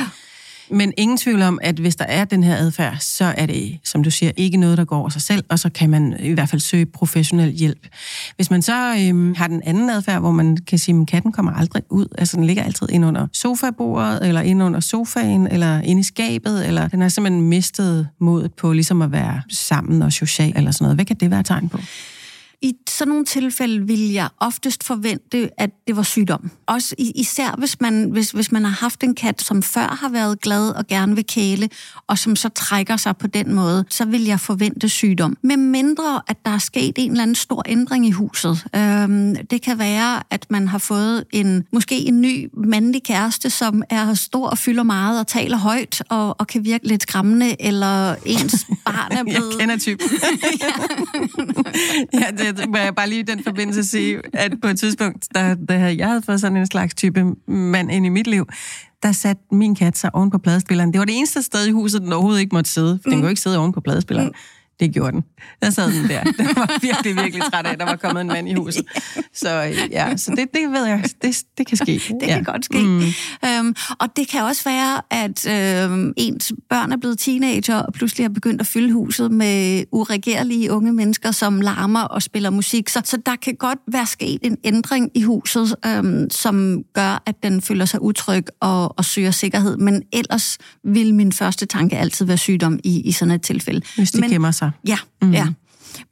Men 0.71 0.93
ingen 0.97 1.19
tvivl 1.19 1.43
om, 1.43 1.59
at 1.63 1.79
hvis 1.79 1.97
der 1.97 2.05
er 2.05 2.25
den 2.25 2.45
her 2.45 2.57
adfærd, 2.57 2.97
så 3.01 3.25
er 3.25 3.47
det, 3.47 3.79
som 3.85 4.03
du 4.03 4.11
siger, 4.11 4.33
ikke 4.37 4.57
noget, 4.57 4.79
der 4.79 4.85
går 4.85 4.97
over 4.97 5.09
sig 5.09 5.23
selv, 5.23 5.45
og 5.49 5.59
så 5.59 5.69
kan 5.69 5.91
man 5.91 6.17
i 6.21 6.33
hvert 6.33 6.49
fald 6.49 6.61
søge 6.61 6.87
professionel 6.87 7.51
hjælp. 7.51 7.87
Hvis 8.37 8.51
man 8.51 8.63
så 8.63 8.97
øhm, 9.01 9.35
har 9.35 9.47
den 9.47 9.63
anden 9.65 9.91
adfærd, 9.91 10.21
hvor 10.21 10.31
man 10.31 10.57
kan 10.57 10.79
sige, 10.79 11.01
at 11.01 11.07
katten 11.07 11.33
kommer 11.33 11.53
aldrig 11.53 11.83
ud, 11.91 12.07
altså 12.19 12.37
den 12.37 12.45
ligger 12.45 12.63
altid 12.63 12.89
ind 12.91 13.05
under 13.05 13.27
sofabordet, 13.33 14.27
eller 14.27 14.41
ind 14.41 14.63
under 14.63 14.81
sofaen, 14.81 15.47
eller 15.47 15.81
ind 15.81 16.01
i 16.01 16.03
skabet, 16.03 16.67
eller 16.67 16.89
den 16.89 17.01
har 17.01 17.09
simpelthen 17.09 17.49
mistet 17.49 18.09
modet 18.21 18.55
på 18.55 18.73
ligesom 18.73 19.03
at 19.03 19.13
være 19.13 19.43
sammen 19.51 20.03
og 20.03 20.13
social, 20.13 20.53
eller 20.57 20.71
sådan 20.71 20.85
noget. 20.85 20.97
Hvad 20.97 21.05
kan 21.05 21.17
det 21.17 21.31
være 21.31 21.43
tegn 21.43 21.69
på? 21.69 21.79
I 22.62 22.75
sådan 22.88 23.09
nogle 23.09 23.25
tilfælde 23.25 23.87
vil 23.87 24.12
jeg 24.12 24.29
oftest 24.41 24.85
forvente, 24.85 25.50
at 25.61 25.71
det 25.87 25.97
var 25.97 26.03
sygdom. 26.03 26.50
Også 26.67 26.95
især 26.99 27.55
hvis 27.59 27.81
man, 27.81 28.11
hvis, 28.11 28.31
hvis 28.31 28.53
man 28.53 28.65
har 28.65 28.71
haft 28.71 29.03
en 29.03 29.15
kat, 29.15 29.43
som 29.43 29.62
før 29.62 29.99
har 30.00 30.09
været 30.09 30.41
glad 30.41 30.71
og 30.71 30.87
gerne 30.87 31.15
vil 31.15 31.27
kæle, 31.27 31.69
og 32.07 32.19
som 32.19 32.37
så 32.37 32.49
trækker 32.49 32.97
sig 32.97 33.17
på 33.17 33.27
den 33.27 33.55
måde, 33.55 33.85
så 33.91 34.05
vil 34.05 34.25
jeg 34.25 34.41
forvente 34.41 34.88
sygdom. 34.88 35.37
Med 35.43 35.57
mindre, 35.57 36.23
at 36.29 36.37
der 36.45 36.50
er 36.50 36.59
sket 36.59 36.95
en 36.97 37.11
eller 37.11 37.23
anden 37.23 37.35
stor 37.35 37.62
ændring 37.67 38.07
i 38.07 38.11
huset. 38.11 38.67
Øhm, 38.77 39.37
det 39.50 39.62
kan 39.62 39.79
være, 39.79 40.23
at 40.31 40.47
man 40.50 40.69
har 40.69 40.79
fået 40.79 41.25
en 41.31 41.65
måske 41.73 42.09
en 42.09 42.21
ny 42.21 42.49
mandlig 42.55 43.03
kæreste, 43.03 43.50
som 43.50 43.83
er 43.91 44.15
stor 44.15 44.49
og 44.49 44.59
fylder 44.59 44.83
meget 44.83 45.21
og 45.21 45.27
taler 45.27 45.57
højt 45.57 46.03
og, 46.09 46.41
og 46.41 46.47
kan 46.47 46.65
virke 46.65 46.88
lidt 46.88 47.03
skræmmende, 47.03 47.62
eller 47.62 48.15
ens 48.27 48.67
barn 48.85 49.12
er 49.12 49.25
blevet... 49.35 49.50
Jeg 49.50 49.61
kender 49.61 49.79
typen. 49.79 50.09
ja. 50.61 50.73
ja, 52.21 52.31
det 52.31 52.48
jeg, 52.59 52.69
må 52.69 52.76
jeg 52.76 52.95
bare 52.95 53.09
lige 53.09 53.21
i 53.21 53.23
den 53.23 53.45
forbindelse 53.45 53.85
sige, 53.85 54.21
at 54.33 54.55
på 54.62 54.69
et 54.69 54.78
tidspunkt, 54.78 55.28
da, 55.35 55.57
da 55.69 55.75
jeg 55.99 56.09
havde 56.09 56.23
fået 56.23 56.40
sådan 56.40 56.57
en 56.57 56.67
slags 56.67 56.95
type 56.95 57.25
mand 57.47 57.93
ind 57.93 58.07
i 58.07 58.09
mit 58.09 58.26
liv, 58.26 58.49
der 59.02 59.12
satte 59.12 59.43
min 59.52 59.75
kat 59.75 59.99
sig 59.99 60.14
oven 60.14 60.31
på 60.31 60.38
pladespilleren. 60.38 60.93
Det 60.93 60.99
var 60.99 61.05
det 61.05 61.17
eneste 61.17 61.43
sted 61.43 61.67
i 61.67 61.71
huset, 61.71 62.02
den 62.02 62.12
overhovedet 62.12 62.40
ikke 62.40 62.55
måtte 62.55 62.71
sidde, 62.71 62.99
for 63.02 63.09
mm. 63.09 63.11
den 63.11 63.19
kunne 63.19 63.26
jo 63.26 63.31
ikke 63.31 63.40
sidde 63.40 63.59
oven 63.59 63.73
på 63.73 63.81
pladespilleren. 63.81 64.28
Mm. 64.28 64.35
Det 64.81 64.93
gjorde 64.93 65.13
den. 65.13 65.25
Der 65.63 65.71
sad 65.71 65.93
den 65.93 66.09
der. 66.09 66.25
Den 66.25 66.47
var 66.57 66.79
virkelig, 66.83 67.17
virkelig 67.17 67.43
træt 67.53 67.67
af, 67.67 67.73
at 67.73 67.79
der 67.79 67.85
var 67.85 67.97
kommet 67.97 68.21
en 68.21 68.27
mand 68.27 68.49
i 68.49 68.55
huset. 68.55 68.85
Så 69.35 69.51
ja, 69.91 70.17
så 70.17 70.31
det, 70.31 70.49
det 70.55 70.73
ved 70.73 70.87
jeg, 70.87 71.05
det, 71.23 71.43
det 71.59 71.67
kan 71.67 71.77
ske. 71.77 71.93
Det 72.21 72.27
ja. 72.27 72.35
kan 72.35 72.45
godt 72.45 72.65
ske. 72.65 72.79
Mm. 72.79 73.03
Øhm, 73.45 73.75
og 73.99 74.09
det 74.17 74.29
kan 74.29 74.43
også 74.43 74.65
være, 74.65 75.01
at 75.11 75.47
øhm, 75.49 76.13
ens 76.17 76.53
børn 76.71 76.93
er 76.93 76.97
blevet 76.97 77.19
teenager 77.19 77.77
og 77.77 77.93
pludselig 77.93 78.25
har 78.25 78.31
begyndt 78.31 78.61
at 78.61 78.67
fylde 78.67 78.93
huset 78.93 79.33
med 79.33 79.85
uregerlige 79.93 80.73
unge 80.73 80.93
mennesker, 80.93 81.31
som 81.31 81.61
larmer 81.61 82.03
og 82.03 82.23
spiller 82.23 82.51
musik. 82.51 82.89
Så, 82.89 83.01
så 83.05 83.19
der 83.27 83.37
kan 83.37 83.55
godt 83.55 83.79
være 83.93 84.07
sket 84.07 84.39
en 84.43 84.57
ændring 84.65 85.11
i 85.15 85.23
huset, 85.23 85.75
øhm, 85.87 86.31
som 86.31 86.83
gør, 86.95 87.23
at 87.27 87.43
den 87.43 87.63
føler 87.63 87.85
sig 87.85 88.03
utryg 88.03 88.45
og, 88.61 88.99
og 88.99 89.05
søger 89.05 89.31
sikkerhed. 89.31 89.77
Men 89.77 90.03
ellers 90.13 90.59
vil 90.85 91.15
min 91.15 91.33
første 91.33 91.67
tanke 91.67 91.97
altid 91.99 92.27
være 92.27 92.39
sygdom 92.39 92.79
i, 92.85 93.01
i 93.01 93.13
sådan 93.13 93.35
et 93.35 93.43
tilfælde. 93.43 93.81
Hvis 93.97 94.11
det 94.11 94.21
Men, 94.21 94.31
gemmer 94.31 94.51
sig. 94.51 94.68
Ja, 94.83 94.99
mm. 95.21 95.33
ja. 95.33 95.49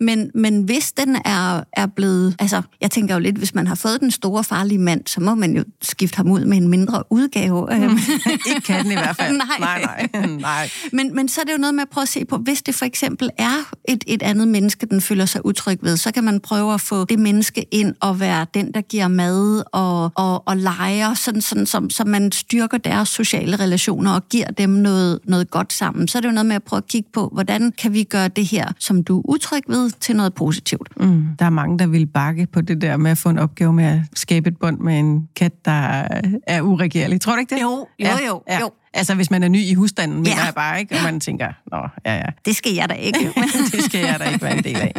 Men, 0.01 0.31
men 0.35 0.63
hvis 0.63 0.93
den 0.93 1.17
er, 1.25 1.63
er 1.73 1.87
blevet... 1.87 2.37
Altså, 2.39 2.63
jeg 2.81 2.91
tænker 2.91 3.15
jo 3.15 3.21
lidt, 3.21 3.37
hvis 3.37 3.55
man 3.55 3.67
har 3.67 3.75
fået 3.75 4.01
den 4.01 4.11
store 4.11 4.45
farlige 4.45 4.79
mand, 4.79 5.07
så 5.07 5.21
må 5.21 5.35
man 5.35 5.57
jo 5.57 5.65
skifte 5.83 6.17
ham 6.17 6.31
ud 6.31 6.45
med 6.45 6.57
en 6.57 6.69
mindre 6.69 7.03
udgave. 7.11 7.67
Mm. 7.71 7.99
ikke 8.49 8.61
katten 8.65 8.93
i 8.93 8.95
hvert 8.95 9.17
fald. 9.17 9.37
nej. 9.61 9.79
nej, 9.81 10.09
nej. 10.13 10.27
nej. 10.27 10.71
Men, 10.93 11.15
men 11.15 11.29
så 11.29 11.41
er 11.41 11.45
det 11.45 11.53
jo 11.53 11.59
noget 11.59 11.75
med 11.75 11.83
at 11.83 11.89
prøve 11.89 12.03
at 12.03 12.09
se 12.09 12.25
på, 12.25 12.37
hvis 12.37 12.63
det 12.63 12.75
for 12.75 12.85
eksempel 12.85 13.31
er 13.39 13.73
et, 13.89 14.05
et 14.07 14.23
andet 14.23 14.49
menneske, 14.49 14.87
den 14.87 15.01
føler 15.01 15.27
sig 15.27 15.47
utryg 15.47 15.79
ved, 15.83 15.97
så 15.97 16.13
kan 16.13 16.25
man 16.25 16.41
prøve 16.41 16.75
at 16.75 16.81
få 16.81 17.05
det 17.05 17.19
menneske 17.19 17.67
ind 17.71 17.95
og 18.01 18.21
være 18.21 18.47
den, 18.55 18.73
der 18.73 18.81
giver 18.81 19.09
mad 19.09 19.63
og, 19.73 20.13
og, 20.15 20.49
og 20.49 20.57
leger, 20.57 21.15
sådan, 21.15 21.41
sådan, 21.41 21.67
som, 21.67 21.91
så 21.91 22.05
man 22.05 22.33
styrker 22.33 22.79
deres 22.79 23.09
sociale 23.09 23.57
relationer 23.57 24.13
og 24.13 24.29
giver 24.29 24.51
dem 24.51 24.71
noget, 24.71 25.19
noget 25.25 25.51
godt 25.51 25.73
sammen. 25.73 26.09
Så 26.09 26.19
er 26.19 26.21
det 26.21 26.29
jo 26.29 26.33
noget 26.33 26.47
med 26.47 26.57
at 26.57 26.63
prøve 26.63 26.79
at 26.79 26.87
kigge 26.87 27.09
på, 27.13 27.31
hvordan 27.33 27.73
kan 27.73 27.93
vi 27.93 28.05
gøre 28.05 28.29
det 28.29 28.47
her, 28.47 28.73
som 28.79 29.05
du 29.05 29.19
er 29.19 29.23
utryg 29.29 29.63
ved, 29.69 29.76
til 30.01 30.17
noget 30.17 30.35
positivt. 30.35 30.89
Mm. 31.01 31.27
Der 31.39 31.45
er 31.45 31.51
mange, 31.51 31.79
der 31.79 31.87
vil 31.87 32.07
bakke 32.07 32.47
på 32.47 32.61
det 32.61 32.81
der 32.81 32.97
med 32.97 33.11
at 33.11 33.19
få 33.19 33.29
en 33.29 33.39
opgave 33.39 33.73
med 33.73 33.85
at 33.85 34.01
skabe 34.15 34.49
et 34.49 34.59
bånd 34.59 34.79
med 34.79 34.99
en 34.99 35.29
kat, 35.37 35.65
der 35.65 36.09
er 36.47 36.63
uregerlig. 36.63 37.21
Tror 37.21 37.33
du 37.33 37.39
ikke 37.39 37.55
det? 37.55 37.63
Jo, 37.63 37.69
jo, 37.69 37.87
ja, 37.99 38.17
jo. 38.29 38.43
ja. 38.49 38.61
jo. 38.61 38.71
Altså, 38.97 39.15
hvis 39.15 39.31
man 39.31 39.43
er 39.43 39.49
ny 39.49 39.59
i 39.59 39.75
husstanden, 39.75 40.17
mener 40.17 40.31
ja. 40.31 40.45
jeg 40.45 40.55
bare, 40.55 40.81
ikke? 40.81 40.95
Og 40.97 41.03
man 41.03 41.21
tænker, 41.21 41.49
nå, 41.73 41.89
ja, 42.05 42.17
ja. 42.17 42.27
Det 42.45 42.57
skal 42.57 42.75
jeg 42.75 42.89
da 42.89 42.95
ikke. 42.95 43.19
det 43.73 43.85
skal 43.85 44.01
jeg 44.01 44.17
da 44.21 44.25
ikke 44.25 44.43
være 44.43 44.57
en 44.57 44.65
del 44.65 44.77
af. 44.77 44.93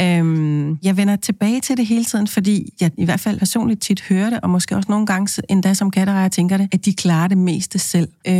Øhm, 0.00 0.78
jeg 0.82 0.96
vender 0.96 1.16
tilbage 1.16 1.60
til 1.60 1.76
det 1.76 1.86
hele 1.86 2.04
tiden, 2.04 2.26
fordi 2.26 2.72
jeg 2.80 2.90
i 2.98 3.04
hvert 3.04 3.20
fald 3.20 3.38
personligt 3.38 3.82
tit 3.82 4.00
hører 4.00 4.30
det, 4.30 4.40
og 4.42 4.50
måske 4.50 4.76
også 4.76 4.90
nogle 4.90 5.06
gange 5.06 5.42
endda 5.48 5.74
som 5.74 5.90
katterejer 5.90 6.28
tænker 6.28 6.56
det, 6.56 6.68
at 6.72 6.84
de 6.84 6.94
klarer 6.94 7.28
det 7.28 7.38
meste 7.38 7.78
selv. 7.78 8.08
Øh, 8.26 8.34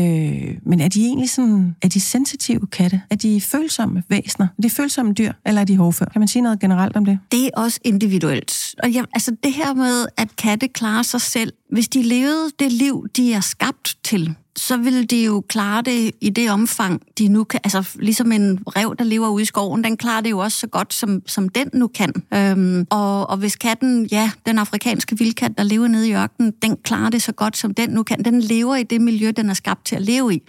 men 0.62 0.80
er 0.80 0.88
de 0.88 1.04
egentlig 1.04 1.30
sådan, 1.30 1.76
er 1.82 1.88
de 1.88 2.00
sensitive 2.00 2.66
katte? 2.66 3.02
Er 3.10 3.16
de 3.16 3.40
følsomme 3.40 4.02
væsener? 4.08 4.46
Er 4.58 4.62
de 4.62 4.70
følsomme 4.70 5.12
dyr, 5.12 5.32
eller 5.46 5.60
er 5.60 5.64
de 5.64 5.76
hårdfør? 5.76 6.04
Kan 6.04 6.20
man 6.20 6.28
sige 6.28 6.42
noget 6.42 6.60
generelt 6.60 6.96
om 6.96 7.04
det? 7.04 7.18
Det 7.32 7.46
er 7.46 7.50
også 7.56 7.80
individuelt. 7.84 8.74
Og 8.82 8.94
jeg, 8.94 9.04
altså 9.14 9.36
det 9.42 9.52
her 9.52 9.74
med, 9.74 10.06
at 10.16 10.28
katte 10.36 10.68
klarer 10.68 11.02
sig 11.02 11.20
selv, 11.20 11.52
hvis 11.70 11.88
de 11.88 12.02
levede 12.02 12.50
det 12.58 12.72
liv, 12.72 13.06
de 13.16 13.32
er 13.32 13.40
skabt 13.40 13.96
til, 14.04 14.34
så 14.58 14.76
vil 14.76 15.10
de 15.10 15.24
jo 15.24 15.44
klare 15.48 15.82
det 15.82 16.10
i 16.20 16.30
det 16.30 16.50
omfang, 16.50 17.02
de 17.18 17.28
nu 17.28 17.44
kan. 17.44 17.60
Altså 17.64 17.88
ligesom 17.94 18.32
en 18.32 18.58
rev, 18.66 18.94
der 18.98 19.04
lever 19.04 19.28
ude 19.28 19.42
i 19.42 19.44
skoven, 19.44 19.84
den 19.84 19.96
klarer 19.96 20.20
det 20.20 20.30
jo 20.30 20.38
også 20.38 20.58
så 20.58 20.66
godt, 20.66 20.94
som, 20.94 21.22
som 21.26 21.48
den 21.48 21.70
nu 21.72 21.86
kan. 21.86 22.12
Øhm, 22.34 22.86
og, 22.90 23.30
og 23.30 23.36
hvis 23.36 23.56
katten, 23.56 24.06
ja, 24.06 24.30
den 24.46 24.58
afrikanske 24.58 25.18
vildkat, 25.18 25.52
der 25.58 25.64
lever 25.64 25.88
nede 25.88 26.08
i 26.08 26.14
ørkenen, 26.14 26.52
den 26.62 26.76
klarer 26.76 27.10
det 27.10 27.22
så 27.22 27.32
godt, 27.32 27.56
som 27.56 27.74
den 27.74 27.90
nu 27.90 28.02
kan. 28.02 28.24
Den 28.24 28.40
lever 28.40 28.76
i 28.76 28.82
det 28.82 29.00
miljø, 29.00 29.32
den 29.36 29.50
er 29.50 29.54
skabt 29.54 29.84
til 29.84 29.96
at 29.96 30.02
leve 30.02 30.34
i. 30.34 30.42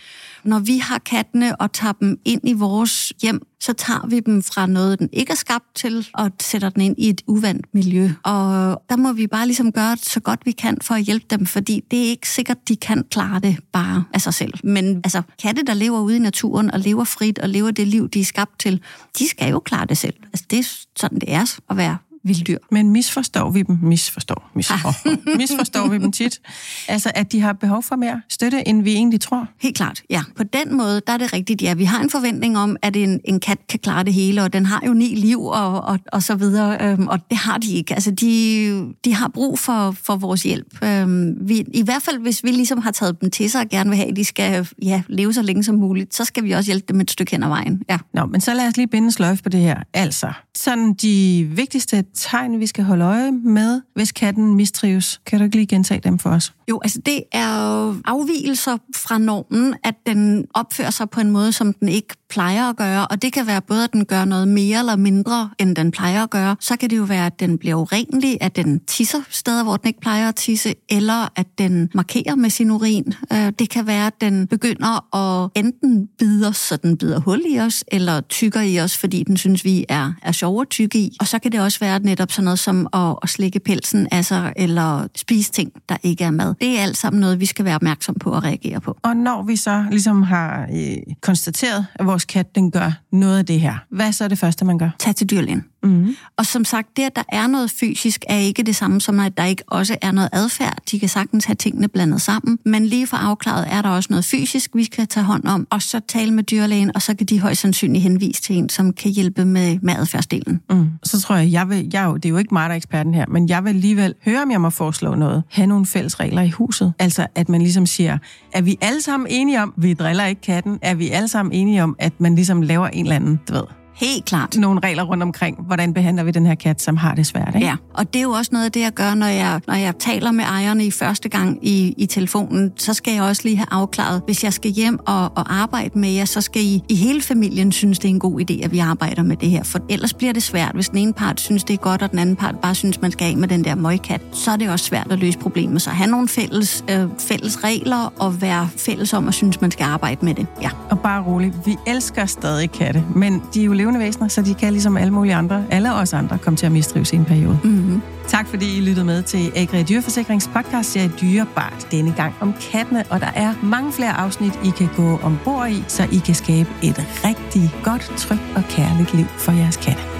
Når 0.44 0.60
vi 0.60 0.78
har 0.78 0.98
kattene 0.98 1.62
og 1.62 1.74
tager 1.74 1.94
dem 1.94 2.20
ind 2.25 2.42
i 2.44 2.54
vores 2.54 3.13
hjem, 3.22 3.42
så 3.62 3.74
tager 3.74 4.08
vi 4.08 4.20
dem 4.20 4.44
fra 4.44 4.66
noget, 4.66 5.00
den 5.00 5.10
ikke 5.13 5.32
er 5.32 5.36
skabt 5.36 5.75
til, 5.75 6.08
og 6.13 6.32
sætter 6.39 6.70
den 6.70 6.82
ind 6.82 6.96
i 6.98 7.10
et 7.10 7.22
uvandt 7.28 7.66
miljø. 7.74 8.10
Og 8.24 8.82
der 8.89 8.96
må 8.96 9.13
vi 9.13 9.28
bare 9.28 9.46
ligesom 9.46 9.72
gøre 9.72 9.92
det 9.92 10.06
så 10.06 10.20
godt 10.20 10.46
vi 10.46 10.51
kan 10.51 10.78
for 10.82 10.96
at 10.96 11.01
hjælpe 11.01 11.25
dem, 11.30 11.46
fordi 11.46 11.84
det 11.92 12.00
er 12.00 12.10
ikke 12.10 12.30
sikkert, 12.30 12.58
de 12.68 12.75
kan 12.75 13.04
klare 13.12 13.39
det 13.39 13.58
bare 13.72 14.04
af 14.13 14.22
sig 14.22 14.34
selv. 14.34 14.54
Men 14.63 15.01
altså, 15.04 15.22
katte, 15.41 15.63
der 15.63 15.74
lever 15.74 16.00
ude 16.00 16.15
i 16.15 16.19
naturen 16.19 16.72
og 16.72 16.80
lever 16.80 17.04
frit 17.04 17.39
og 17.39 17.50
lever 17.50 17.72
det 17.72 17.88
liv, 17.88 18.10
de 18.10 18.19
er 18.19 18.26
skabt 18.26 18.60
til, 18.60 18.82
de 19.19 19.28
skal 19.28 19.50
jo 19.52 19.60
klare 19.60 19.86
det 19.86 19.98
selv. 19.98 20.15
Altså, 20.24 20.45
det 20.50 20.60
er 20.60 20.63
sådan, 20.95 21.19
det 21.19 21.34
er 21.34 21.60
at 21.69 21.78
være 21.78 21.98
vilddyr. 22.23 22.58
Men 22.71 22.89
misforstår 22.89 23.51
vi 23.51 23.63
dem? 23.63 23.79
Misforstår. 23.82 24.51
Misforstår, 24.55 25.38
misforstår 25.38 25.88
vi 25.88 25.97
dem 25.97 26.12
tit? 26.12 26.41
Altså, 26.88 27.12
at 27.15 27.32
de 27.32 27.41
har 27.41 27.53
behov 27.53 27.84
for 27.84 27.95
mere 27.95 28.21
støtte, 28.29 28.67
end 28.67 28.84
vi 28.84 28.93
egentlig 28.93 29.21
tror? 29.21 29.47
Helt 29.62 29.75
klart, 29.77 30.03
ja. 30.10 30.21
På 30.36 30.43
den 30.43 30.77
måde, 30.77 31.01
der 31.08 31.13
er 31.13 31.17
det 31.17 31.34
rigtigt, 31.34 31.62
ja. 31.62 31.73
Vi 31.73 31.84
har 31.84 32.03
en 32.03 32.10
forventning 32.10 32.58
om, 32.58 32.77
at 32.82 32.95
en, 32.95 33.19
en 33.25 33.39
kat 33.39 33.58
kan 33.69 33.79
klare 33.79 34.03
det 34.03 34.13
hele, 34.13 34.43
og 34.43 34.53
den 34.53 34.65
har 34.65 34.84
jo 34.86 34.93
ni 34.93 35.15
liv 35.15 35.45
og, 35.45 35.82
og, 35.82 35.99
og 36.12 36.23
så 36.23 36.36
videre, 36.36 36.77
øhm, 36.82 37.08
og 37.08 37.19
det 37.29 37.38
har 37.38 37.58
de 37.58 37.73
ikke. 37.73 37.93
Altså, 37.93 38.12
de, 38.12 38.93
de 39.05 39.13
har 39.13 39.27
brug 39.27 39.60
for, 39.60 39.95
for 40.03 40.15
vores 40.15 40.43
hjælp. 40.43 40.84
Øhm, 40.84 41.36
vi, 41.41 41.63
I 41.73 41.84
hvert 41.84 42.03
fald, 42.03 42.19
hvis 42.19 42.43
vi 42.43 42.51
ligesom 42.51 42.82
har 42.82 42.91
taget 42.91 43.21
dem 43.21 43.32
til 43.32 43.49
sig 43.49 43.62
og 43.62 43.69
gerne 43.69 43.89
vil 43.89 43.97
have, 43.97 44.10
at 44.10 44.15
de 44.15 44.25
skal 44.25 44.67
ja, 44.82 45.01
leve 45.08 45.34
så 45.34 45.41
længe 45.41 45.63
som 45.63 45.75
muligt, 45.75 46.15
så 46.15 46.25
skal 46.25 46.43
vi 46.43 46.51
også 46.51 46.71
hjælpe 46.71 46.86
dem 46.93 47.01
et 47.01 47.12
stykke 47.12 47.32
hen 47.32 47.43
ad 47.43 47.47
vejen. 47.47 47.82
Ja. 47.89 47.97
Nå, 48.13 48.25
men 48.25 48.41
så 48.41 48.53
lad 48.53 48.67
os 48.67 48.77
lige 48.77 48.88
binde 48.88 49.12
sløjf 49.12 49.41
på 49.43 49.49
det 49.49 49.60
her. 49.60 49.84
Altså, 49.93 50.32
sådan 50.55 50.93
de 50.93 51.47
vigtigste 51.51 52.03
tegn, 52.19 52.60
vi 52.60 52.67
skal 52.67 52.84
holde 52.84 53.05
øje 53.05 53.32
med, 53.32 53.82
hvis 53.93 54.12
katten 54.12 54.55
mistrives. 54.55 55.21
Kan 55.25 55.39
du 55.39 55.45
ikke 55.45 55.55
lige 55.55 55.67
gentage 55.67 55.99
dem 55.99 56.19
for 56.19 56.29
os? 56.29 56.53
Jo, 56.69 56.79
altså 56.84 57.01
det 57.05 57.23
er 57.32 57.67
jo 57.67 57.95
afvielser 58.05 58.77
fra 58.95 59.17
normen, 59.17 59.75
at 59.84 59.95
den 60.05 60.45
opfører 60.53 60.89
sig 60.89 61.10
på 61.10 61.19
en 61.19 61.32
måde, 61.32 61.51
som 61.51 61.73
den 61.73 61.89
ikke 61.89 62.15
plejer 62.29 62.69
at 62.69 62.75
gøre, 62.75 63.08
og 63.08 63.21
det 63.21 63.34
kan 63.34 63.47
være 63.47 63.62
både, 63.62 63.84
at 63.84 63.93
den 63.93 64.05
gør 64.05 64.25
noget 64.25 64.47
mere 64.47 64.79
eller 64.79 64.95
mindre, 64.95 65.49
end 65.60 65.75
den 65.75 65.91
plejer 65.91 66.23
at 66.23 66.29
gøre. 66.29 66.55
Så 66.60 66.75
kan 66.77 66.89
det 66.89 66.97
jo 66.97 67.03
være, 67.03 67.25
at 67.25 67.39
den 67.39 67.58
bliver 67.58 67.75
urenlig, 67.75 68.38
at 68.41 68.55
den 68.55 68.79
tisser 68.79 69.21
steder, 69.29 69.63
hvor 69.63 69.77
den 69.77 69.88
ikke 69.88 69.99
plejer 69.99 70.29
at 70.29 70.36
tisse, 70.36 70.75
eller 70.89 71.32
at 71.36 71.47
den 71.58 71.89
markerer 71.93 72.36
med 72.36 72.49
sin 72.49 72.71
urin. 72.71 73.13
Øh, 73.34 73.51
det 73.60 73.69
kan 73.69 73.88
være, 73.88 74.08
at 74.08 74.21
den 74.21 74.47
begynder 74.47 75.15
at 75.15 75.49
enten 75.55 76.08
bide 76.19 76.47
os, 76.47 76.58
så 76.58 76.77
den 76.77 76.97
bider 76.97 77.19
hul 77.19 77.41
i 77.49 77.60
os, 77.60 77.84
eller 77.88 78.21
tykker 78.21 78.62
i 78.62 78.79
os, 78.79 78.97
fordi 78.97 79.23
den 79.23 79.38
synes, 79.38 79.65
vi 79.65 79.86
er, 79.89 80.13
er 80.21 80.32
sjove 80.32 80.62
at 80.62 80.69
tykke 80.69 80.99
i. 80.99 81.17
Og 81.19 81.27
så 81.27 81.39
kan 81.39 81.51
det 81.51 81.62
også 81.62 81.79
være 81.79 81.99
netop 81.99 82.32
sådan 82.32 82.43
noget 82.43 82.60
som 82.60 82.88
at, 82.93 83.15
at 83.23 83.29
slikke 83.29 83.60
pelsen 83.60 84.08
af 84.12 84.25
sig, 84.25 84.53
eller 84.55 85.08
spise 85.15 85.51
ting, 85.51 85.71
der 85.89 85.97
ikke 86.03 86.23
er 86.23 86.32
mad. 86.32 86.55
Det 86.62 86.80
er 86.80 86.84
alt 86.84 86.98
sammen 86.98 87.19
noget, 87.19 87.39
vi 87.39 87.45
skal 87.45 87.65
være 87.65 87.76
opmærksom 87.76 88.15
på 88.15 88.32
og 88.32 88.43
reagere 88.43 88.82
på. 88.82 88.98
Og 89.04 89.17
når 89.17 89.43
vi 89.43 89.56
så 89.56 89.86
ligesom 89.91 90.24
har 90.24 90.67
øh, 90.74 91.15
konstateret, 91.22 91.86
at 91.95 92.06
vores 92.06 92.26
kat 92.26 92.56
den 92.56 92.72
gør 92.72 92.91
noget 93.12 93.38
af 93.38 93.45
det 93.45 93.60
her, 93.60 93.76
hvad 93.89 94.08
er 94.08 94.12
så 94.12 94.28
det 94.28 94.39
første, 94.39 94.65
man 94.65 94.78
gør? 94.78 94.89
Tag 95.00 95.15
til 95.15 95.30
dyrlægen. 95.30 95.65
Mm-hmm. 95.84 96.15
Og 96.38 96.45
som 96.45 96.65
sagt, 96.65 96.98
det, 96.98 97.04
at 97.04 97.15
der 97.15 97.24
er 97.30 97.48
noget 97.48 97.72
fysisk, 97.72 98.24
er 98.28 98.38
ikke 98.38 98.63
det 98.63 98.76
samme 98.76 99.02
som, 99.02 99.19
at 99.19 99.38
der 99.38 99.45
ikke 99.45 99.63
også 99.67 99.98
er 100.02 100.12
noget 100.12 100.30
adfærd. 100.32 100.78
De 100.91 101.00
kan 101.00 101.10
sagtens 101.10 101.45
have 101.45 101.56
tingene 101.56 101.88
blandet 101.88 102.22
sammen. 102.22 102.60
Men 102.65 102.86
lige 102.86 103.08
for 103.08 103.17
afklaret 103.17 103.67
er 103.72 103.82
der 103.82 103.89
også 103.89 104.08
noget 104.10 104.26
fysisk, 104.26 104.72
vi 104.76 104.84
skal 104.84 105.08
tage 105.08 105.24
hånd 105.24 105.45
om, 105.45 105.67
og 105.69 105.82
så 105.82 106.00
tale 106.08 106.32
med 106.32 106.43
dyrlægen, 106.43 106.91
og 106.95 107.02
så 107.02 107.15
kan 107.15 107.28
de 107.28 107.39
højst 107.39 107.62
sandsynligt 107.62 108.04
henvise 108.04 108.41
til 108.41 108.58
en, 108.58 108.69
som 108.69 108.93
kan 108.93 109.12
hjælpe 109.12 109.45
med, 109.45 109.80
med 109.82 109.95
adfærdsdelen. 109.95 110.62
Mm. 110.69 110.89
Så 111.04 111.22
tror 111.22 111.36
jeg, 111.36 111.52
jeg 111.52 111.69
vil, 111.69 111.89
jeg, 111.93 112.13
det 112.15 112.26
er 112.26 112.30
jo 112.30 112.38
ikke 112.38 112.54
mig, 112.54 112.69
der 112.69 112.74
er 112.74 112.78
eksperten 112.78 113.13
her, 113.13 113.26
men 113.28 113.50
jeg 113.50 113.63
vil 113.63 113.69
alligevel 113.69 114.15
høre, 114.26 114.41
om 114.41 114.52
jeg 114.52 114.62
må 114.62 114.69
foreslå 114.69 115.15
noget. 115.15 115.43
Ha' 115.52 115.65
nogle 115.65 115.86
fælles 115.86 116.19
regler 116.19 116.41
i 116.41 116.50
huset. 116.50 116.93
Altså, 117.00 117.28
at 117.36 117.50
man 117.50 117.62
ligesom 117.62 117.86
siger, 117.86 118.17
er 118.54 118.62
vi 118.62 118.78
alle 118.82 119.02
sammen 119.02 119.28
enige 119.30 119.62
om, 119.62 119.74
vi 119.78 119.93
driller 119.93 120.26
ikke 120.26 120.41
katten? 120.41 120.80
Er 120.82 120.93
vi 120.93 121.10
alle 121.10 121.28
sammen 121.28 121.54
enige 121.54 121.84
om, 121.84 121.95
at 122.00 122.13
man 122.19 122.36
ligesom 122.36 122.62
laver 122.62 122.88
en 122.99 123.05
eller 123.05 123.15
anden, 123.15 123.39
du 123.49 123.53
ved, 123.53 123.67
Helt 123.99 124.25
klart. 124.25 124.57
Nogle 124.57 124.79
regler 124.83 125.03
rundt 125.03 125.23
omkring, 125.23 125.57
hvordan 125.65 125.93
behandler 125.93 126.23
vi 126.23 126.31
den 126.31 126.45
her 126.45 126.55
kat, 126.55 126.81
som 126.81 126.97
har 126.97 127.15
det 127.15 127.25
svært. 127.25 127.55
Ikke? 127.55 127.67
Ja, 127.67 127.75
og 127.93 128.13
det 128.13 128.19
er 128.19 128.23
jo 128.23 128.31
også 128.31 128.49
noget 128.53 128.65
af 128.65 128.71
det, 128.71 128.79
jeg 128.79 128.91
gør, 128.91 129.13
når 129.13 129.27
jeg, 129.27 129.62
når 129.67 129.73
jeg 129.73 129.93
taler 129.99 130.31
med 130.31 130.43
ejerne 130.43 130.85
i 130.85 130.91
første 130.91 131.29
gang 131.29 131.67
i, 131.67 131.93
i 131.97 132.05
telefonen. 132.05 132.73
Så 132.77 132.93
skal 132.93 133.13
jeg 133.13 133.23
også 133.23 133.41
lige 133.45 133.57
have 133.57 133.67
afklaret, 133.71 134.21
hvis 134.25 134.43
jeg 134.43 134.53
skal 134.53 134.71
hjem 134.71 134.99
og, 135.07 135.23
og 135.23 135.53
arbejde 135.62 135.99
med 135.99 136.09
jer, 136.09 136.25
så 136.25 136.41
skal 136.41 136.62
I 136.62 136.83
i 136.89 136.95
hele 136.95 137.21
familien 137.21 137.71
synes, 137.71 137.99
det 137.99 138.05
er 138.05 138.09
en 138.09 138.19
god 138.19 138.41
idé, 138.41 138.63
at 138.63 138.71
vi 138.71 138.79
arbejder 138.79 139.23
med 139.23 139.38
det 139.38 139.49
her. 139.49 139.63
For 139.63 139.79
ellers 139.89 140.13
bliver 140.13 140.33
det 140.33 140.43
svært, 140.43 140.71
hvis 140.73 140.89
den 140.89 140.97
ene 140.97 141.13
part 141.13 141.39
synes, 141.39 141.63
det 141.63 141.73
er 141.73 141.77
godt, 141.77 142.01
og 142.01 142.12
den 142.12 142.19
anden 142.19 142.35
part 142.35 142.55
bare 142.62 142.75
synes, 142.75 143.01
man 143.01 143.12
skal 143.12 143.25
af 143.25 143.38
med 143.38 143.47
den 143.47 143.63
der 143.63 143.75
møgkat. 143.75 144.21
Så 144.31 144.51
er 144.51 144.55
det 144.55 144.69
også 144.69 144.85
svært 144.85 145.12
at 145.12 145.19
løse 145.19 145.39
problemet. 145.39 145.81
Så 145.81 145.89
have 145.89 146.12
nogle 146.12 146.27
fælles, 146.27 146.83
øh, 146.91 147.07
fælles 147.19 147.63
regler 147.63 148.13
og 148.19 148.41
være 148.41 148.69
fælles 148.77 149.13
om 149.13 149.27
at 149.27 149.33
synes, 149.33 149.62
man 149.62 149.71
skal 149.71 149.83
arbejde 149.83 150.25
med 150.25 150.35
det. 150.35 150.47
Ja. 150.62 150.69
Og 150.89 150.99
bare 150.99 151.23
roligt, 151.23 151.55
vi 151.65 151.75
elsker 151.88 152.25
stadig 152.25 152.71
katte, 152.71 153.03
men 153.15 153.41
de 153.53 153.62
er 153.62 153.65
jo 153.65 153.73
levende 153.89 154.06
væsener, 154.06 154.28
så 154.28 154.41
de 154.41 154.54
kan 154.54 154.71
ligesom 154.71 154.97
alle 154.97 155.13
mulige 155.13 155.36
andre, 155.36 155.63
alle 155.69 155.93
os 155.93 156.13
andre, 156.13 156.38
komme 156.38 156.58
til 156.58 156.65
at 156.65 156.71
mistrives 156.71 157.13
i 157.13 157.15
en 157.15 157.25
periode. 157.25 157.60
Mm-hmm. 157.63 158.02
Tak 158.28 158.47
fordi 158.47 158.78
I 158.78 158.82
lyttede 158.82 159.06
med 159.06 159.23
til 159.23 159.52
Agri 159.56 159.84
Dyreforsikrings 159.84 160.49
podcast 160.54 160.91
serie 160.91 161.12
Dyrebart 161.21 161.88
denne 161.91 162.13
gang 162.17 162.34
om 162.39 162.54
kattene, 162.71 163.04
og 163.10 163.19
der 163.19 163.32
er 163.36 163.54
mange 163.63 163.93
flere 163.93 164.12
afsnit, 164.12 164.60
I 164.65 164.69
kan 164.78 164.89
gå 164.95 165.19
ombord 165.23 165.69
i, 165.69 165.84
så 165.88 166.04
I 166.12 166.17
kan 166.17 166.36
skabe 166.36 166.69
et 166.84 167.08
rigtig 167.25 167.71
godt, 167.84 168.02
trygt 168.17 168.41
og 168.56 168.63
kærligt 168.69 169.13
liv 169.13 169.25
for 169.38 169.52
jeres 169.52 169.78
katte. 169.78 170.18